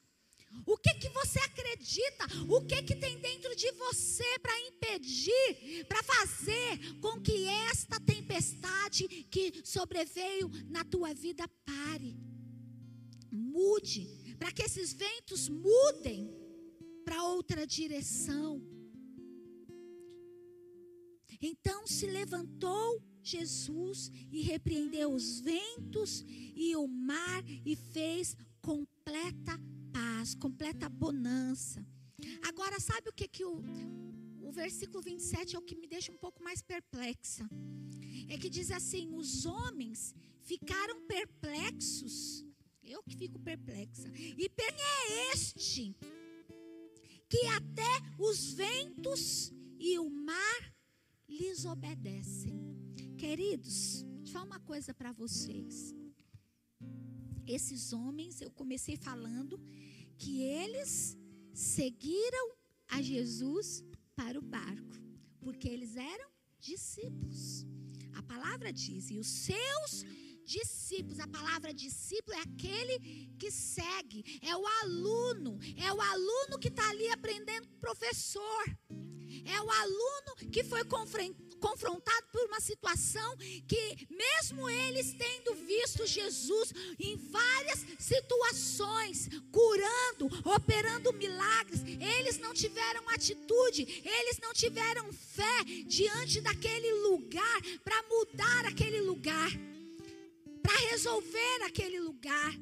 O 0.65 0.77
que 0.77 0.95
que 0.95 1.09
você 1.09 1.41
acredita? 1.41 2.25
O 2.49 2.65
que 2.65 2.81
que 2.83 2.95
tem 2.95 3.19
dentro 3.19 3.57
de 3.57 3.73
você 3.73 4.39
para 4.39 4.61
impedir, 4.61 5.85
para 5.89 6.01
fazer 6.03 7.01
com 7.01 7.21
que 7.21 7.49
esta 7.49 7.99
tempestade 7.99 9.09
que 9.09 9.63
sobreveio 9.65 10.49
na 10.69 10.85
tua 10.85 11.13
vida 11.13 11.49
pare? 11.65 12.17
Mude, 13.33 14.09
para 14.39 14.53
que 14.53 14.63
esses 14.63 14.93
ventos 14.93 15.49
mudem 15.49 16.31
para 17.05 17.23
outra 17.25 17.67
direção. 17.67 18.63
Então 21.41 21.87
se 21.87 22.07
levantou 22.07 23.03
Jesus 23.23 24.11
e 24.31 24.43
repreendeu 24.43 25.13
os 25.13 25.41
ventos 25.41 26.25
e 26.55 26.77
o 26.77 26.87
mar 26.87 27.43
e 27.65 27.75
fez 27.77 28.37
completa 28.61 29.59
paz, 29.93 30.35
completa 30.35 30.89
bonança. 30.89 31.87
Agora, 32.43 32.79
sabe 32.81 33.09
o 33.09 33.13
que, 33.13 33.29
que 33.29 33.45
o, 33.45 33.63
o 34.43 34.51
versículo 34.51 35.03
27 35.03 35.57
é 35.57 35.59
o 35.59 35.63
que 35.63 35.77
me 35.77 35.87
deixa 35.87 36.13
um 36.13 36.17
pouco 36.17 36.43
mais 36.43 36.63
perplexa? 36.63 37.49
É 38.29 38.39
que 38.39 38.49
diz 38.49 38.71
assim: 38.71 39.09
os 39.15 39.47
homens 39.47 40.15
ficaram 40.43 41.01
perplexos. 41.07 42.45
Eu 42.87 43.03
que 43.03 43.17
fico 43.17 43.39
perplexa. 43.39 44.09
E 44.17 44.47
é 44.47 45.33
este 45.33 45.97
que 47.29 47.47
até 47.47 47.93
os 48.19 48.53
ventos 48.53 49.53
e 49.79 49.99
o 49.99 50.09
mar 50.11 50.75
lhes 51.29 51.65
obedecem? 51.65 52.55
Queridos, 53.19 54.03
deixa 54.03 54.31
eu 54.31 54.33
falar 54.33 54.45
uma 54.45 54.61
coisa 54.61 54.93
para 54.93 55.13
vocês. 55.13 55.95
Esses 57.47 57.93
homens, 57.93 58.41
eu 58.41 58.51
comecei 58.51 58.97
falando 58.97 59.61
que 60.17 60.43
eles 60.43 61.17
seguiram 61.53 62.57
a 62.89 63.03
Jesus 63.03 63.85
para 64.15 64.39
o 64.39 64.43
barco, 64.43 64.97
porque 65.41 65.69
eles 65.69 65.97
eram 65.97 66.31
discípulos. 66.61 67.67
A 68.15 68.23
palavra 68.23 68.73
diz, 68.73 69.11
e 69.11 69.19
os 69.19 69.27
seus 69.27 70.05
discípulos, 70.45 71.19
a 71.21 71.27
palavra 71.27 71.73
discípulo 71.73 72.37
é 72.37 72.41
aquele 72.41 73.29
que 73.39 73.51
segue, 73.51 74.39
é 74.43 74.57
o 74.57 74.67
aluno, 74.83 75.59
é 75.77 75.93
o 75.93 76.01
aluno 76.01 76.59
que 76.59 76.69
está 76.69 76.89
ali 76.91 77.09
aprendendo 77.09 77.67
com 77.69 77.75
o 77.75 77.81
professor, 77.81 78.65
é 79.47 79.61
o 79.61 79.71
aluno 79.71 80.51
que 80.53 80.63
foi 80.63 80.83
confrontado 80.85 82.27
por 82.33 82.45
uma 82.47 82.61
situação 82.61 83.37
que, 83.67 84.07
mesmo 84.11 84.69
eles 84.69 85.15
tendo 85.15 85.55
visto 85.55 86.07
Jesus 86.07 86.73
em 86.99 87.17
várias 87.17 87.85
situações, 87.99 89.29
curando, 89.51 90.27
operando 90.45 91.13
milagres, 91.13 91.83
eles 92.01 92.39
não 92.39 92.55
tiveram 92.55 93.09
atitude, 93.11 94.03
eles 94.05 94.39
não 94.41 94.53
tiveram 94.53 95.13
fé 95.13 95.65
diante 95.87 96.41
daquele 96.41 96.93
lugar 97.09 97.61
para 97.83 98.03
mudar 98.05 98.67
aquele 98.67 99.01
lugar 99.01 99.51
para 100.65 100.91
resolver 100.91 101.63
aquele 101.67 102.01
lugar. 102.01 102.53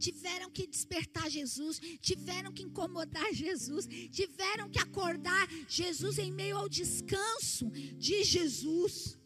Tiveram 0.00 0.50
que 0.50 0.66
despertar 0.66 1.30
Jesus, 1.30 1.78
tiveram 2.00 2.52
que 2.52 2.62
incomodar 2.62 3.32
Jesus, 3.32 3.86
tiveram 4.10 4.68
que 4.68 4.78
acordar 4.78 5.46
Jesus 5.68 6.18
em 6.18 6.32
meio 6.32 6.56
ao 6.56 6.68
descanso 6.68 7.70
de 7.70 8.24
Jesus. 8.24 9.18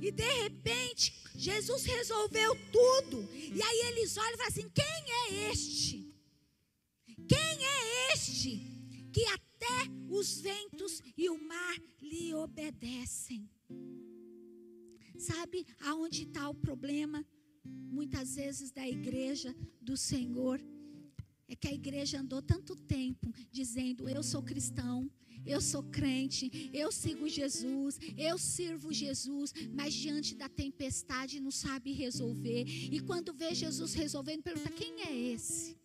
E 0.00 0.10
de 0.10 0.30
repente, 0.44 1.12
Jesus 1.36 1.84
resolveu 1.84 2.56
tudo. 2.72 3.28
E 3.34 3.60
aí 3.62 3.80
eles 3.88 4.16
olham 4.16 4.34
e 4.34 4.36
falam 4.36 4.48
assim: 4.48 4.68
quem 4.70 5.04
é 5.20 5.50
este? 5.50 6.14
Quem 7.28 7.66
é 7.76 8.12
este 8.14 8.52
que 9.12 9.26
até 9.26 9.78
os 10.08 10.40
ventos 10.40 11.02
e 11.16 11.28
o 11.28 11.36
mar 11.46 11.76
lhe 12.00 12.32
obedecem? 12.32 13.50
Sabe 15.20 15.66
aonde 15.80 16.22
está 16.22 16.48
o 16.48 16.54
problema? 16.54 17.22
Muitas 17.62 18.36
vezes 18.36 18.70
da 18.72 18.88
igreja 18.88 19.54
do 19.78 19.94
Senhor. 19.94 20.58
É 21.46 21.54
que 21.54 21.68
a 21.68 21.74
igreja 21.74 22.20
andou 22.20 22.40
tanto 22.40 22.74
tempo 22.74 23.30
dizendo: 23.50 24.08
Eu 24.08 24.22
sou 24.22 24.42
cristão, 24.42 25.10
eu 25.44 25.60
sou 25.60 25.82
crente, 25.82 26.70
eu 26.72 26.90
sigo 26.90 27.28
Jesus, 27.28 27.98
eu 28.16 28.38
sirvo 28.38 28.92
Jesus, 28.92 29.52
mas 29.74 29.92
diante 29.92 30.34
da 30.34 30.48
tempestade 30.48 31.38
não 31.38 31.50
sabe 31.50 31.92
resolver. 31.92 32.64
E 32.66 32.98
quando 33.00 33.34
vê 33.34 33.54
Jesus 33.54 33.92
resolvendo, 33.92 34.42
pergunta: 34.42 34.70
quem 34.70 35.02
é 35.02 35.14
esse? 35.34 35.76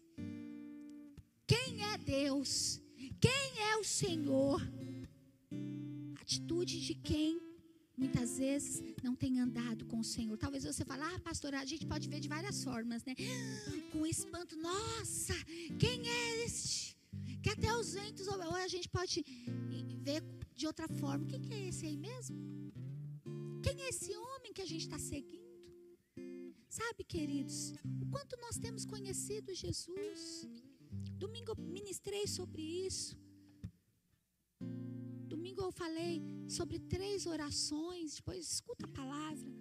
Quem 1.45 1.83
é 1.83 1.97
Deus? 1.97 2.81
Quem 3.19 3.63
é 3.71 3.75
o 3.77 3.83
Senhor? 3.83 4.61
Atitude 6.21 6.79
de 6.79 6.95
quem 6.95 7.44
muitas 7.97 8.37
vezes 8.37 8.83
não 9.03 9.15
tem 9.15 9.39
andado 9.39 9.85
com 9.85 9.99
o 9.99 10.03
Senhor. 10.03 10.37
Talvez 10.37 10.63
você 10.63 10.83
fale, 10.83 11.03
ah, 11.03 11.19
pastor, 11.19 11.53
a 11.55 11.65
gente 11.65 11.85
pode 11.85 12.07
ver 12.07 12.19
de 12.19 12.27
várias 12.27 12.63
formas, 12.63 13.03
né? 13.03 13.15
Com 13.91 14.05
espanto, 14.05 14.55
nossa, 14.57 15.33
quem 15.79 16.07
é 16.07 16.45
este? 16.45 16.97
Que 17.41 17.49
até 17.49 17.73
os 17.75 17.93
ventos, 17.93 18.27
ou 18.27 18.41
a 18.55 18.67
gente 18.67 18.89
pode 18.89 19.23
ver 20.03 20.23
de 20.55 20.67
outra 20.67 20.87
forma. 20.87 21.25
Quem 21.27 21.53
é 21.53 21.67
esse 21.69 21.85
aí 21.85 21.97
mesmo? 21.97 22.35
Quem 23.63 23.81
é 23.81 23.89
esse 23.89 24.15
homem 24.15 24.53
que 24.53 24.61
a 24.61 24.65
gente 24.65 24.81
está 24.81 24.99
seguindo? 24.99 25.45
Sabe, 26.67 27.03
queridos, 27.03 27.73
o 28.01 28.05
quanto 28.11 28.35
nós 28.41 28.57
temos 28.57 28.85
conhecido 28.85 29.53
Jesus. 29.53 30.47
Domingo 31.17 31.51
eu 31.51 31.63
ministrei 31.63 32.27
sobre 32.27 32.61
isso 32.61 33.24
falei 35.75 36.21
sobre 36.47 36.79
três 36.79 37.25
orações, 37.25 38.15
depois 38.15 38.51
escuta 38.53 38.85
a 38.85 38.95
palavra. 38.99 39.51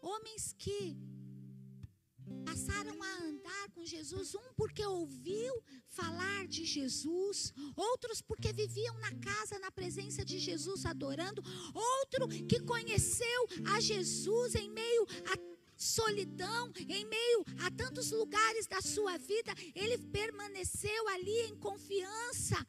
Homens 0.00 0.54
que 0.58 0.96
passaram 2.44 3.02
a 3.02 3.24
andar 3.24 3.70
com 3.74 3.84
Jesus, 3.84 4.34
um 4.34 4.52
porque 4.56 4.84
ouviu 4.84 5.54
falar 5.88 6.46
de 6.46 6.64
Jesus, 6.64 7.52
outros 7.76 8.20
porque 8.22 8.52
viviam 8.52 8.96
na 8.98 9.12
casa, 9.16 9.58
na 9.58 9.70
presença 9.70 10.24
de 10.24 10.38
Jesus, 10.38 10.86
adorando, 10.86 11.42
outro 11.74 12.28
que 12.28 12.60
conheceu 12.60 13.40
a 13.74 13.80
Jesus 13.80 14.54
em 14.54 14.70
meio 14.70 15.06
a 15.32 15.54
solidão, 15.76 16.72
em 16.88 17.04
meio 17.04 17.44
a 17.66 17.70
tantos 17.70 18.10
lugares 18.10 18.66
da 18.66 18.80
sua 18.80 19.18
vida, 19.18 19.52
ele 19.74 19.98
permaneceu 19.98 21.08
ali 21.08 21.40
em 21.48 21.56
confiança 21.56 22.64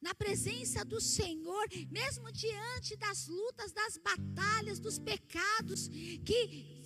na 0.00 0.14
presença 0.14 0.84
do 0.84 1.00
Senhor, 1.00 1.66
mesmo 1.90 2.32
diante 2.32 2.96
das 2.96 3.26
lutas, 3.28 3.72
das 3.72 3.96
batalhas, 3.98 4.78
dos 4.78 4.98
pecados 4.98 5.88
que 6.24 6.80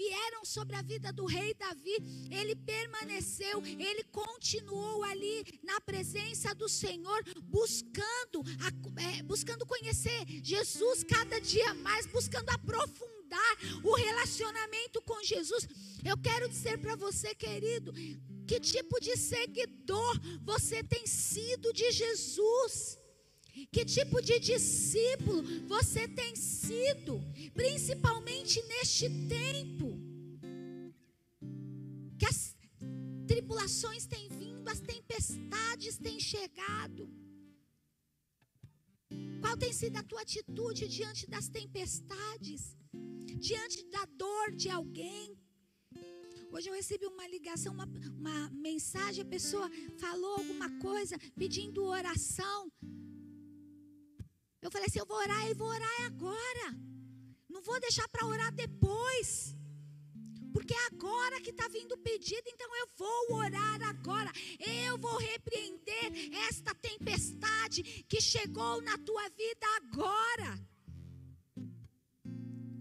vieram 0.00 0.46
sobre 0.46 0.76
a 0.76 0.82
vida 0.82 1.12
do 1.12 1.26
rei 1.26 1.52
Davi, 1.52 1.96
ele 2.30 2.56
permaneceu, 2.56 3.62
ele 3.66 4.02
continuou 4.04 5.02
ali 5.04 5.44
na 5.62 5.78
presença 5.82 6.54
do 6.54 6.68
Senhor, 6.68 7.22
buscando, 7.42 8.42
é, 8.96 9.22
buscando 9.22 9.66
conhecer 9.66 10.24
Jesus 10.42 11.04
cada 11.04 11.38
dia 11.38 11.74
mais, 11.74 12.06
buscando 12.06 12.48
aprofundar 12.48 13.56
o 13.84 13.94
relacionamento 13.94 15.02
com 15.02 15.22
Jesus. 15.22 15.68
Eu 16.02 16.16
quero 16.16 16.48
dizer 16.48 16.78
para 16.78 16.96
você, 16.96 17.34
querido, 17.34 17.92
que 18.50 18.58
tipo 18.58 18.98
de 19.06 19.16
seguidor 19.16 20.14
você 20.42 20.82
tem 20.82 21.06
sido 21.06 21.72
de 21.72 21.88
Jesus? 21.92 22.98
Que 23.70 23.84
tipo 23.84 24.20
de 24.20 24.40
discípulo 24.40 25.40
você 25.68 26.08
tem 26.08 26.34
sido, 26.34 27.12
principalmente 27.54 28.60
neste 28.72 29.06
tempo? 29.36 29.88
Que 32.18 32.26
as 32.26 32.56
tribulações 33.28 34.04
têm 34.14 34.26
vindo, 34.40 34.68
as 34.68 34.80
tempestades 34.80 35.96
têm 36.06 36.18
chegado. 36.18 37.08
Qual 39.42 39.56
tem 39.56 39.72
sido 39.72 39.96
a 39.98 40.02
tua 40.02 40.22
atitude 40.22 40.88
diante 40.88 41.30
das 41.34 41.48
tempestades? 41.48 42.76
Diante 43.48 43.84
da 43.94 44.04
dor 44.06 44.50
de 44.56 44.68
alguém? 44.68 45.38
Hoje 46.52 46.68
eu 46.68 46.74
recebi 46.74 47.06
uma 47.06 47.26
ligação, 47.28 47.72
uma, 47.72 47.88
uma 48.18 48.50
mensagem, 48.50 49.22
a 49.22 49.28
pessoa 49.36 49.70
falou 49.98 50.34
alguma 50.38 50.68
coisa 50.80 51.16
pedindo 51.36 51.84
oração. 51.84 52.70
Eu 54.60 54.70
falei 54.70 54.86
assim: 54.88 54.98
eu 54.98 55.06
vou 55.06 55.16
orar 55.16 55.48
e 55.48 55.54
vou 55.54 55.68
orar 55.68 56.02
agora. 56.06 56.66
Não 57.48 57.62
vou 57.62 57.78
deixar 57.80 58.08
para 58.08 58.26
orar 58.26 58.52
depois. 58.52 59.54
Porque 60.52 60.74
é 60.74 60.86
agora 60.86 61.40
que 61.40 61.50
está 61.50 61.68
vindo 61.68 61.92
o 61.92 61.98
pedido, 61.98 62.42
então 62.48 62.76
eu 62.76 62.88
vou 62.96 63.36
orar 63.36 63.80
agora. 63.84 64.32
Eu 64.86 64.98
vou 64.98 65.16
repreender 65.18 66.34
esta 66.48 66.74
tempestade 66.74 67.82
que 68.08 68.20
chegou 68.20 68.82
na 68.82 68.98
tua 68.98 69.28
vida 69.28 69.66
agora. 69.76 70.69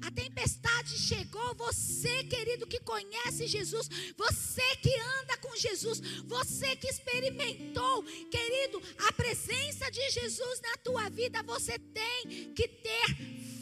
A 0.09 0.11
tempestade 0.11 0.97
chegou, 0.97 1.53
você, 1.53 2.23
querido, 2.23 2.65
que 2.65 2.79
conhece 2.79 3.45
Jesus, 3.45 3.87
você 4.17 4.75
que 4.77 4.91
anda 5.19 5.37
com 5.37 5.55
Jesus, 5.55 5.99
você 6.25 6.75
que 6.75 6.87
experimentou, 6.87 8.01
querido, 8.31 8.81
a 9.07 9.13
presença 9.13 9.91
de 9.91 10.09
Jesus 10.09 10.61
na 10.61 10.77
tua 10.77 11.09
vida, 11.11 11.43
você 11.43 11.77
tem 11.77 12.53
que 12.55 12.67
ter 12.67 13.05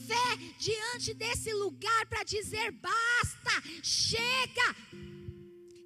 fé 0.08 0.38
diante 0.58 1.14
desse 1.14 1.52
lugar 1.52 2.06
para 2.06 2.24
dizer: 2.24 2.72
basta, 2.72 3.62
chega. 3.84 5.07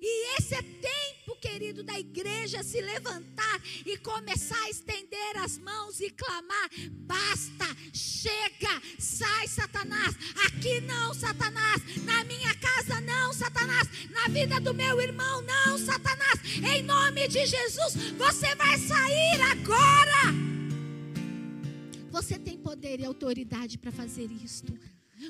E 0.01 0.37
esse 0.37 0.55
é 0.55 0.61
tempo, 0.63 1.35
querido, 1.39 1.83
da 1.83 1.99
igreja 1.99 2.63
se 2.63 2.81
levantar 2.81 3.61
e 3.85 3.95
começar 3.97 4.59
a 4.63 4.69
estender 4.69 5.37
as 5.37 5.59
mãos 5.59 5.99
e 5.99 6.09
clamar: 6.09 6.69
basta, 6.91 7.65
chega, 7.93 8.81
sai, 8.97 9.47
Satanás. 9.47 10.15
Aqui 10.47 10.81
não, 10.81 11.13
Satanás. 11.13 11.83
Na 12.03 12.23
minha 12.23 12.55
casa 12.55 12.99
não, 13.01 13.31
Satanás. 13.31 13.87
Na 14.09 14.27
vida 14.27 14.59
do 14.59 14.73
meu 14.73 14.99
irmão 14.99 15.41
não, 15.41 15.77
Satanás. 15.77 16.39
Em 16.57 16.81
nome 16.81 17.27
de 17.27 17.45
Jesus, 17.45 17.93
você 18.17 18.55
vai 18.55 18.79
sair 18.79 19.39
agora. 19.51 20.51
Você 22.09 22.39
tem 22.39 22.57
poder 22.57 22.99
e 22.99 23.05
autoridade 23.05 23.77
para 23.77 23.91
fazer 23.91 24.29
isto. 24.31 24.73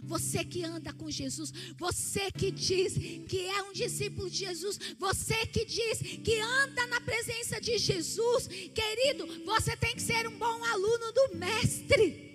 Você 0.03 0.43
que 0.43 0.63
anda 0.63 0.93
com 0.93 1.09
Jesus, 1.09 1.51
você 1.77 2.31
que 2.31 2.51
diz 2.51 2.93
que 3.27 3.45
é 3.47 3.63
um 3.63 3.73
discípulo 3.73 4.29
de 4.29 4.37
Jesus, 4.37 4.79
você 4.97 5.45
que 5.45 5.65
diz 5.65 5.99
que 6.23 6.39
anda 6.39 6.87
na 6.87 7.01
presença 7.01 7.59
de 7.59 7.77
Jesus, 7.77 8.47
querido, 8.47 9.27
você 9.45 9.75
tem 9.75 9.95
que 9.95 10.01
ser 10.01 10.27
um 10.27 10.37
bom 10.37 10.63
aluno 10.65 11.11
do 11.11 11.37
Mestre. 11.37 12.31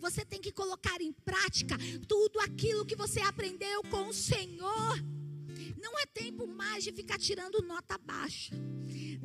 Você 0.00 0.24
tem 0.24 0.40
que 0.40 0.52
colocar 0.52 1.00
em 1.00 1.12
prática 1.12 1.76
tudo 2.06 2.38
aquilo 2.40 2.86
que 2.86 2.94
você 2.94 3.20
aprendeu 3.20 3.82
com 3.84 4.08
o 4.08 4.12
Senhor. 4.12 5.02
Não 5.80 5.98
é 5.98 6.06
tempo 6.06 6.46
mais 6.46 6.84
de 6.84 6.92
ficar 6.92 7.18
tirando 7.18 7.62
nota 7.62 7.98
baixa. 7.98 8.54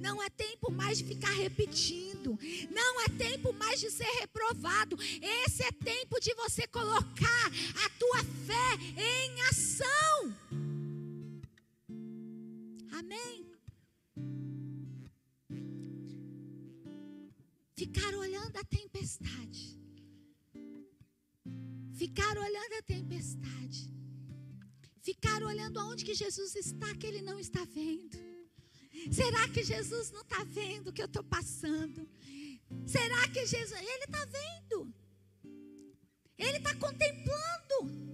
Não 0.06 0.22
é 0.22 0.30
tempo 0.30 0.72
mais 0.72 0.98
de 0.98 1.06
ficar 1.06 1.32
repetindo. 1.32 2.38
Não 2.70 3.02
é 3.02 3.08
tempo 3.10 3.54
mais 3.54 3.80
de 3.80 3.90
ser 3.92 4.12
reprovado. 4.20 4.98
Esse 5.46 5.64
é 5.64 5.72
tempo 5.72 6.20
de 6.20 6.34
você 6.36 6.68
colocar 6.68 7.46
a 7.86 7.90
tua 8.02 8.24
fé 8.48 8.70
em 8.98 9.42
ação. 9.44 10.18
Amém. 13.00 13.46
Ficar 17.76 18.14
olhando 18.16 18.58
a 18.58 18.64
tempestade. 18.64 19.80
Ficar 21.94 22.36
olhando 22.38 22.74
a 22.80 22.82
tempestade 22.82 23.92
Ficar 25.02 25.42
olhando 25.42 25.80
aonde 25.80 26.06
que 26.06 26.14
Jesus 26.14 26.56
está, 26.56 26.94
que 26.96 27.08
ele 27.08 27.22
não 27.24 27.40
está 27.40 27.66
vendo. 27.66 28.31
Será 29.10 29.48
que 29.50 29.64
Jesus 29.64 30.12
não 30.12 30.22
está 30.22 30.44
vendo 30.44 30.90
o 30.90 30.94
que 30.94 31.02
eu 31.02 31.06
estou 31.06 31.24
passando? 31.24 32.08
Será 32.86 33.28
que 33.30 33.46
Jesus, 33.46 33.80
ele 33.80 34.06
está 34.06 34.26
vendo? 34.26 34.94
Ele 36.38 36.58
está 36.58 36.76
contemplando. 36.76 38.12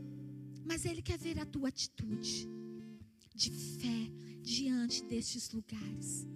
Mas 0.65 0.86
ele 0.86 1.02
quer 1.02 1.17
ver 1.17 1.39
a 1.39 1.45
tua 1.45 1.69
atitude 1.69 2.47
de 3.34 3.52
fé 3.52 4.12
diante 4.41 5.04
destes 5.04 5.52
lugares. 5.52 6.28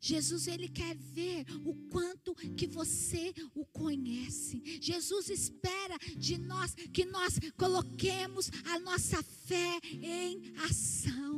Jesus 0.00 0.46
ele 0.46 0.66
quer 0.66 0.96
ver 0.96 1.44
o 1.62 1.74
quanto 1.90 2.34
que 2.56 2.66
você 2.66 3.34
o 3.54 3.66
conhece. 3.66 4.62
Jesus 4.80 5.28
espera 5.28 5.98
de 6.16 6.38
nós 6.38 6.74
que 6.74 7.04
nós 7.04 7.38
coloquemos 7.56 8.50
a 8.64 8.78
nossa 8.80 9.22
fé 9.22 9.78
em 10.00 10.54
ação. 10.64 11.29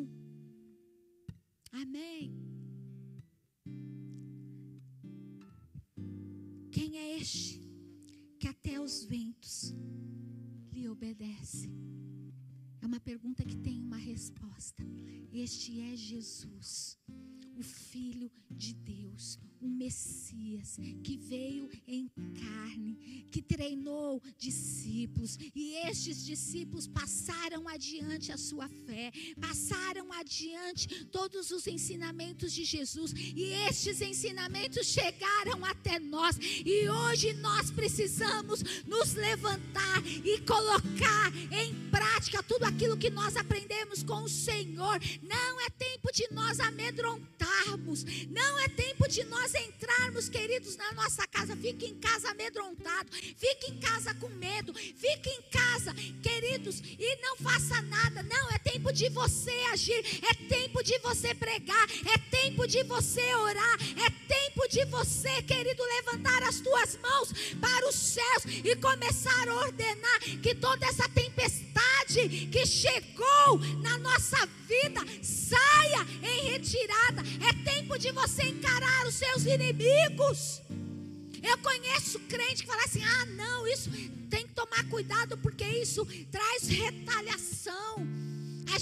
Amém. 1.83 2.33
Quem 6.71 6.97
é 6.97 7.19
este 7.19 7.61
que 8.39 8.49
até 8.49 8.81
os 8.81 9.05
ventos 9.05 9.75
lhe 10.73 10.89
obedece? 10.89 11.71
É 12.81 12.87
uma 12.87 13.01
pergunta 13.01 13.45
que 13.45 13.57
tem 13.57 13.81
uma 13.81 13.97
resposta. 13.97 14.85
Este 15.33 15.81
é 15.81 15.97
Jesus 15.97 16.99
o 17.57 17.63
Filho 17.63 18.31
de 18.51 18.75
Deus, 18.75 19.39
o 19.63 19.69
Messias, 19.69 20.77
que 21.05 21.17
veio 21.17 21.71
em 21.87 22.11
carne, 22.41 23.27
que 23.31 23.41
treinou 23.41 24.21
discípulos, 24.37 25.39
e 25.55 25.75
estes 25.87 26.25
discípulos 26.25 26.89
passaram 26.89 27.69
adiante 27.69 28.33
a 28.33 28.37
sua 28.37 28.69
fé, 28.69 29.13
passaram 29.41 30.13
adiante 30.13 31.05
todos 31.07 31.53
os 31.53 31.67
ensinamentos 31.69 32.53
de 32.53 32.65
Jesus, 32.65 33.13
e 33.17 33.53
estes 33.69 34.01
ensinamentos 34.01 34.87
chegaram 34.87 35.65
até 35.65 36.01
nós, 36.01 36.37
e 36.41 36.89
hoje 36.89 37.33
nós 37.35 37.71
precisamos 37.71 38.63
nos 38.85 39.15
levantar 39.15 40.05
e 40.07 40.41
colocar 40.41 41.33
em 41.53 41.73
prática 41.89 42.43
tudo 42.43 42.65
aquilo 42.65 42.97
que 42.97 43.11
nós 43.11 43.37
aprendemos 43.37 44.03
com 44.03 44.23
o 44.25 44.29
Senhor. 44.29 44.99
Não 45.23 45.61
é 45.61 45.71
tempo 45.71 46.11
de 46.13 46.27
nós 46.33 46.59
amedrontarmos, 46.59 48.05
não 48.29 48.59
é 48.59 48.69
tempo 48.69 49.07
de 49.09 49.23
nós 49.25 49.52
entrarmos, 49.55 50.29
queridos, 50.29 50.77
na 50.77 50.93
nossa 50.93 51.27
casa. 51.27 51.57
Fique 51.57 51.87
em 51.87 51.95
casa 51.97 52.31
amedrontado, 52.31 53.11
fique 53.13 53.71
em 53.71 53.79
casa 53.79 54.15
com 54.15 54.29
medo, 54.29 54.73
fique 54.75 55.29
em 55.29 55.43
casa, 55.51 55.95
queridos, 56.23 56.81
e 56.81 57.17
não 57.23 57.37
faça 57.37 57.81
nada. 57.83 58.23
Não, 58.23 58.51
é 58.51 58.59
tempo 58.59 58.93
de 58.93 59.09
você 59.09 59.53
agir, 59.73 60.05
é 60.25 60.35
tempo 60.49 60.83
de 60.83 60.99
você 60.99 61.35
pregar, 61.35 61.89
é 62.15 62.19
tempo 62.31 62.67
de 62.67 62.83
você 62.85 63.35
orar, 63.35 63.79
é 64.05 64.11
tempo 64.27 64.69
de 64.69 64.85
você, 64.87 65.43
querido, 65.43 65.83
levantar 65.85 66.43
as 66.43 66.61
tuas 66.61 66.97
mãos 66.99 67.33
para 67.61 67.89
os 67.89 67.95
céus 67.95 68.45
e 68.65 68.75
começar 68.77 69.49
a 69.49 69.55
ordenar 69.55 70.21
que 70.43 70.55
toda 70.55 70.87
essa 70.87 71.09
tempestade 71.09 71.83
que 72.51 72.67
chegou 72.67 73.59
na 73.83 73.99
nossa 73.99 74.47
vida 74.67 75.01
saia 75.23 76.07
em 76.23 76.51
retirada. 76.51 77.23
É 77.49 77.65
tempo 77.65 77.99
de 77.99 78.11
você 78.13 78.45
encarar 78.45 79.07
os 79.07 79.15
seus 79.15 79.45
inimigos. 79.45 80.63
Eu 81.43 81.59
conheço 81.59 82.21
crente 82.21 82.63
que 82.63 82.69
fala 82.69 82.85
assim: 82.85 83.03
ah, 83.03 83.27
não, 83.27 83.67
isso 83.67 83.91
tem 84.31 84.47
que 84.47 84.55
tomar 84.55 84.89
cuidado 84.89 85.37
porque 85.39 85.65
isso 85.65 86.07
traz 86.31 86.69
retaliação. 86.69 88.22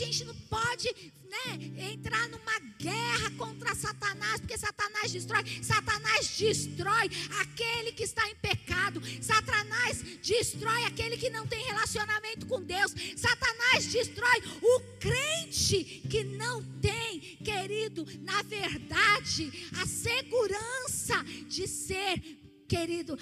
Gente 0.00 0.24
não 0.24 0.34
pode 0.48 0.88
né, 1.28 1.92
entrar 1.92 2.26
numa 2.30 2.58
guerra 2.78 3.30
contra 3.36 3.74
Satanás, 3.74 4.40
porque 4.40 4.56
Satanás 4.56 5.12
destrói. 5.12 5.44
Satanás 5.62 6.38
destrói 6.38 7.10
aquele 7.38 7.92
que 7.92 8.04
está 8.04 8.26
em 8.30 8.34
pecado. 8.36 9.02
Satanás 9.20 10.02
destrói 10.22 10.84
aquele 10.84 11.18
que 11.18 11.28
não 11.28 11.46
tem 11.46 11.62
relacionamento 11.66 12.46
com 12.46 12.62
Deus. 12.62 12.94
Satanás 13.14 13.84
destrói 13.92 14.42
o 14.62 14.80
crente 14.98 15.84
que 16.08 16.24
não 16.24 16.64
tem, 16.80 17.20
querido, 17.44 18.06
na 18.22 18.40
verdade, 18.40 19.52
a 19.82 19.86
segurança 19.86 21.22
de 21.46 21.68
ser 21.68 22.39
querido, 22.70 23.18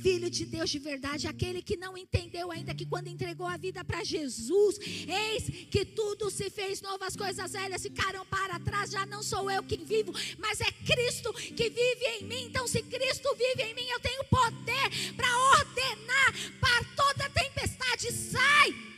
filho 0.00 0.30
de 0.30 0.46
Deus 0.46 0.70
de 0.70 0.78
verdade, 0.78 1.26
aquele 1.26 1.60
que 1.60 1.76
não 1.76 1.98
entendeu 1.98 2.52
ainda 2.52 2.72
que 2.72 2.86
quando 2.86 3.08
entregou 3.08 3.48
a 3.48 3.56
vida 3.56 3.84
para 3.84 4.04
Jesus, 4.04 4.78
eis 5.24 5.66
que 5.68 5.84
tudo 5.84 6.30
se 6.30 6.48
fez 6.48 6.80
novo, 6.80 7.02
as 7.02 7.16
coisas 7.16 7.50
velhas 7.50 7.82
ficaram 7.82 8.24
para 8.26 8.60
trás, 8.60 8.92
já 8.92 9.04
não 9.04 9.20
sou 9.20 9.50
eu 9.50 9.64
quem 9.64 9.84
vivo, 9.84 10.12
mas 10.38 10.60
é 10.60 10.70
Cristo 10.70 11.32
que 11.32 11.68
vive 11.68 12.04
em 12.20 12.24
mim. 12.26 12.44
Então, 12.44 12.68
se 12.68 12.80
Cristo 12.80 13.28
vive 13.34 13.62
em 13.68 13.74
mim, 13.74 13.88
eu 13.88 13.98
tenho 13.98 14.22
poder 14.24 14.86
para 15.16 15.38
ordenar 15.58 16.32
para 16.60 16.84
toda 16.94 17.30
tempestade, 17.30 18.12
sai 18.12 18.91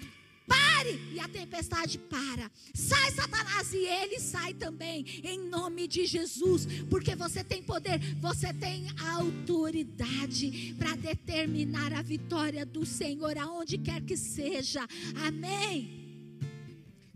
Pare! 0.46 1.00
E 1.12 1.20
a 1.20 1.28
tempestade 1.28 1.98
para. 1.98 2.50
Sai, 2.74 3.10
Satanás, 3.12 3.72
e 3.72 3.84
ele 3.84 4.18
sai 4.20 4.54
também, 4.54 5.04
em 5.22 5.48
nome 5.48 5.88
de 5.88 6.06
Jesus, 6.06 6.66
porque 6.90 7.14
você 7.14 7.42
tem 7.42 7.62
poder, 7.62 7.98
você 8.20 8.52
tem 8.52 8.86
autoridade 9.16 10.74
para 10.78 10.94
determinar 10.96 11.92
a 11.92 12.02
vitória 12.02 12.66
do 12.66 12.84
Senhor, 12.84 13.36
aonde 13.38 13.78
quer 13.78 14.02
que 14.02 14.16
seja. 14.16 14.86
Amém. 15.26 16.04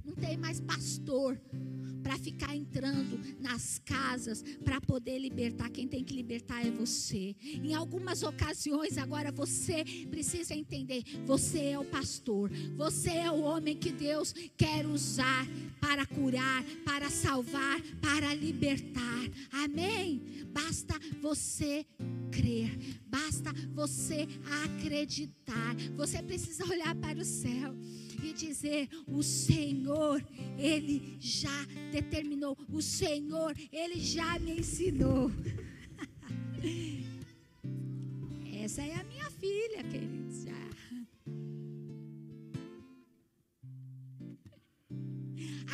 Não 0.05 0.15
tem 0.15 0.37
mais 0.37 0.61
pastor 0.61 1.39
para 2.09 2.17
ficar 2.17 2.57
entrando 2.57 3.21
nas 3.39 3.79
casas 3.85 4.43
para 4.65 4.81
poder 4.81 5.19
libertar. 5.19 5.69
Quem 5.69 5.87
tem 5.87 6.03
que 6.03 6.15
libertar 6.15 6.67
é 6.67 6.71
você. 6.71 7.37
Em 7.43 7.75
algumas 7.75 8.23
ocasiões, 8.23 8.97
agora 8.97 9.31
você 9.31 9.85
precisa 10.11 10.55
entender: 10.55 11.03
você 11.27 11.67
é 11.67 11.79
o 11.79 11.85
pastor, 11.85 12.51
você 12.79 13.11
é 13.11 13.31
o 13.31 13.43
homem 13.43 13.77
que 13.77 13.93
Deus 13.93 14.33
quer 14.57 14.87
usar 14.87 15.47
para 15.83 16.07
curar, 16.07 16.65
para 16.83 17.11
salvar, 17.11 17.79
para 18.01 18.33
libertar. 18.33 19.29
Amém? 19.53 20.47
Basta 20.51 20.99
você 21.21 21.85
crer, 22.33 22.75
basta 23.07 23.53
você 23.75 24.27
acreditar. 24.65 25.77
Você 25.95 26.23
precisa 26.23 26.65
olhar 26.65 26.95
para 26.95 27.19
o 27.19 27.25
céu 27.25 27.77
e 28.23 28.33
dizer: 28.33 28.89
O 29.07 29.23
Senhor, 29.23 30.25
Ele 30.57 31.17
já 31.21 31.65
determinou, 31.93 32.57
o 32.69 32.81
Senhor, 32.83 33.55
Ele 33.73 34.01
já 34.01 34.39
me 34.39 34.59
ensinou. 34.61 35.31
Essa 38.63 38.83
é 38.83 38.95
a 38.95 39.05
minha 39.05 39.31
filha, 39.31 39.83
queridos. 39.85 40.43
Já. 40.43 40.69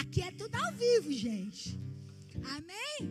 Aqui 0.01 0.21
é 0.23 0.31
tudo 0.31 0.55
ao 0.55 0.73
vivo, 0.73 1.11
gente. 1.11 1.81
Amém? 2.45 3.11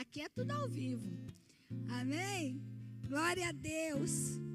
Aqui 0.00 0.20
é 0.20 0.28
tudo 0.28 0.52
ao 0.52 0.68
vivo. 0.68 1.10
Amém? 1.88 2.62
Glória 3.08 3.48
a 3.48 3.52
Deus. 3.52 4.45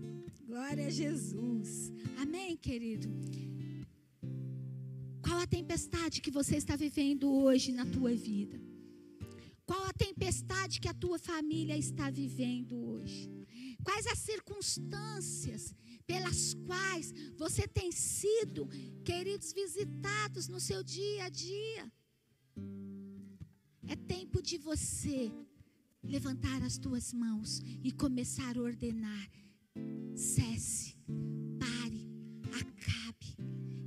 Glória 0.52 0.88
a 0.88 0.90
Jesus. 0.90 1.94
Amém, 2.24 2.58
querido? 2.58 3.08
Qual 5.26 5.40
a 5.40 5.48
tempestade 5.48 6.20
que 6.20 6.30
você 6.30 6.58
está 6.58 6.76
vivendo 6.76 7.32
hoje 7.32 7.72
na 7.72 7.86
tua 7.86 8.14
vida? 8.14 8.60
Qual 9.66 9.82
a 9.86 9.94
tempestade 9.94 10.82
que 10.82 10.90
a 10.90 10.94
tua 10.94 11.18
família 11.18 11.78
está 11.78 12.10
vivendo 12.10 12.76
hoje? 12.76 13.32
Quais 13.82 14.06
as 14.08 14.20
circunstâncias 14.20 15.74
pelas 16.06 16.54
quais 16.68 17.14
você 17.38 17.66
tem 17.66 17.90
sido, 17.90 18.68
queridos, 19.06 19.54
visitados 19.54 20.50
no 20.50 20.60
seu 20.60 20.84
dia 20.84 21.24
a 21.24 21.30
dia. 21.30 21.84
É 23.88 23.96
tempo 23.96 24.42
de 24.42 24.58
você 24.58 25.32
levantar 26.04 26.62
as 26.62 26.78
tuas 26.78 27.14
mãos 27.14 27.62
e 27.82 27.90
começar 27.90 28.58
a 28.58 28.62
ordenar. 28.62 29.30
Cesse, 30.16 30.98
pare, 31.60 32.10
acabe, 32.52 33.36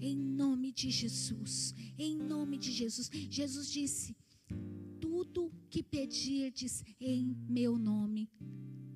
em 0.01 0.17
nome 0.17 0.73
de 0.73 0.91
Jesus, 0.91 1.75
em 1.99 2.17
nome 2.17 2.59
de 2.59 2.73
Jesus. 2.73 3.11
Jesus 3.31 3.71
disse: 3.71 4.17
Tudo 5.01 5.53
que 5.71 5.83
pedirdes 5.83 6.83
em 7.01 7.37
meu 7.49 7.79
nome, 7.79 8.31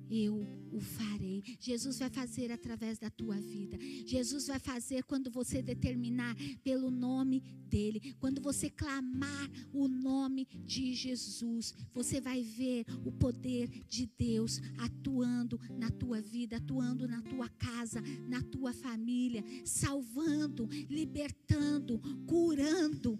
eu 0.09 0.47
o 0.71 0.79
farei. 0.79 1.43
Jesus 1.59 1.99
vai 1.99 2.09
fazer 2.09 2.51
através 2.51 2.99
da 2.99 3.09
tua 3.09 3.35
vida. 3.35 3.77
Jesus 4.05 4.47
vai 4.47 4.59
fazer 4.59 5.03
quando 5.03 5.31
você 5.31 5.61
determinar 5.61 6.35
pelo 6.63 6.89
nome 6.89 7.41
dele. 7.67 8.15
Quando 8.19 8.41
você 8.41 8.69
clamar 8.69 9.49
o 9.73 9.87
nome 9.87 10.47
de 10.65 10.93
Jesus, 10.93 11.73
você 11.93 12.19
vai 12.19 12.41
ver 12.41 12.85
o 13.05 13.11
poder 13.11 13.69
de 13.87 14.09
Deus 14.17 14.61
atuando 14.77 15.59
na 15.77 15.89
tua 15.89 16.21
vida, 16.21 16.57
atuando 16.57 17.07
na 17.07 17.21
tua 17.21 17.49
casa, 17.49 18.01
na 18.27 18.41
tua 18.43 18.73
família, 18.73 19.43
salvando, 19.63 20.67
libertando, 20.89 21.99
curando 22.25 23.19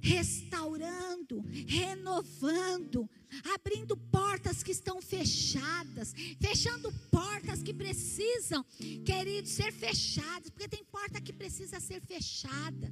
restaurando, 0.00 1.44
renovando, 1.66 3.08
abrindo 3.54 3.96
portas 3.96 4.62
que 4.62 4.72
estão 4.72 5.00
fechadas, 5.00 6.14
fechando 6.40 6.92
portas 7.10 7.62
que 7.62 7.74
precisam, 7.74 8.64
queridos, 9.04 9.50
ser 9.50 9.72
fechadas, 9.72 10.50
porque 10.50 10.68
tem 10.68 10.84
porta 10.84 11.20
que 11.20 11.32
precisa 11.32 11.78
ser 11.80 12.00
fechada. 12.00 12.90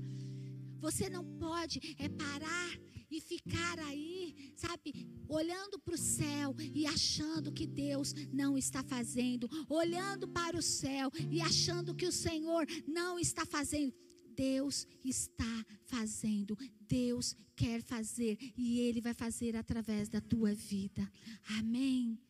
Você 0.80 1.08
não 1.08 1.24
pode 1.24 1.96
é 1.98 2.08
parar 2.08 2.78
e 3.10 3.20
ficar 3.20 3.78
aí, 3.80 4.52
sabe, 4.54 5.08
olhando 5.28 5.78
para 5.78 5.94
o 5.94 5.98
céu 5.98 6.54
e 6.58 6.86
achando 6.86 7.50
que 7.50 7.66
Deus 7.66 8.12
não 8.32 8.56
está 8.56 8.82
fazendo, 8.82 9.48
olhando 9.68 10.28
para 10.28 10.56
o 10.56 10.62
céu 10.62 11.10
e 11.30 11.40
achando 11.40 11.94
que 11.94 12.06
o 12.06 12.12
Senhor 12.12 12.66
não 12.86 13.18
está 13.18 13.46
fazendo. 13.46 13.94
Deus 14.38 14.86
está 15.04 15.66
fazendo, 15.84 16.56
Deus 16.88 17.36
quer 17.56 17.82
fazer 17.82 18.38
e 18.56 18.78
Ele 18.80 19.00
vai 19.00 19.12
fazer 19.12 19.56
através 19.56 20.08
da 20.08 20.20
tua 20.20 20.54
vida. 20.54 21.10
Amém. 21.58 22.18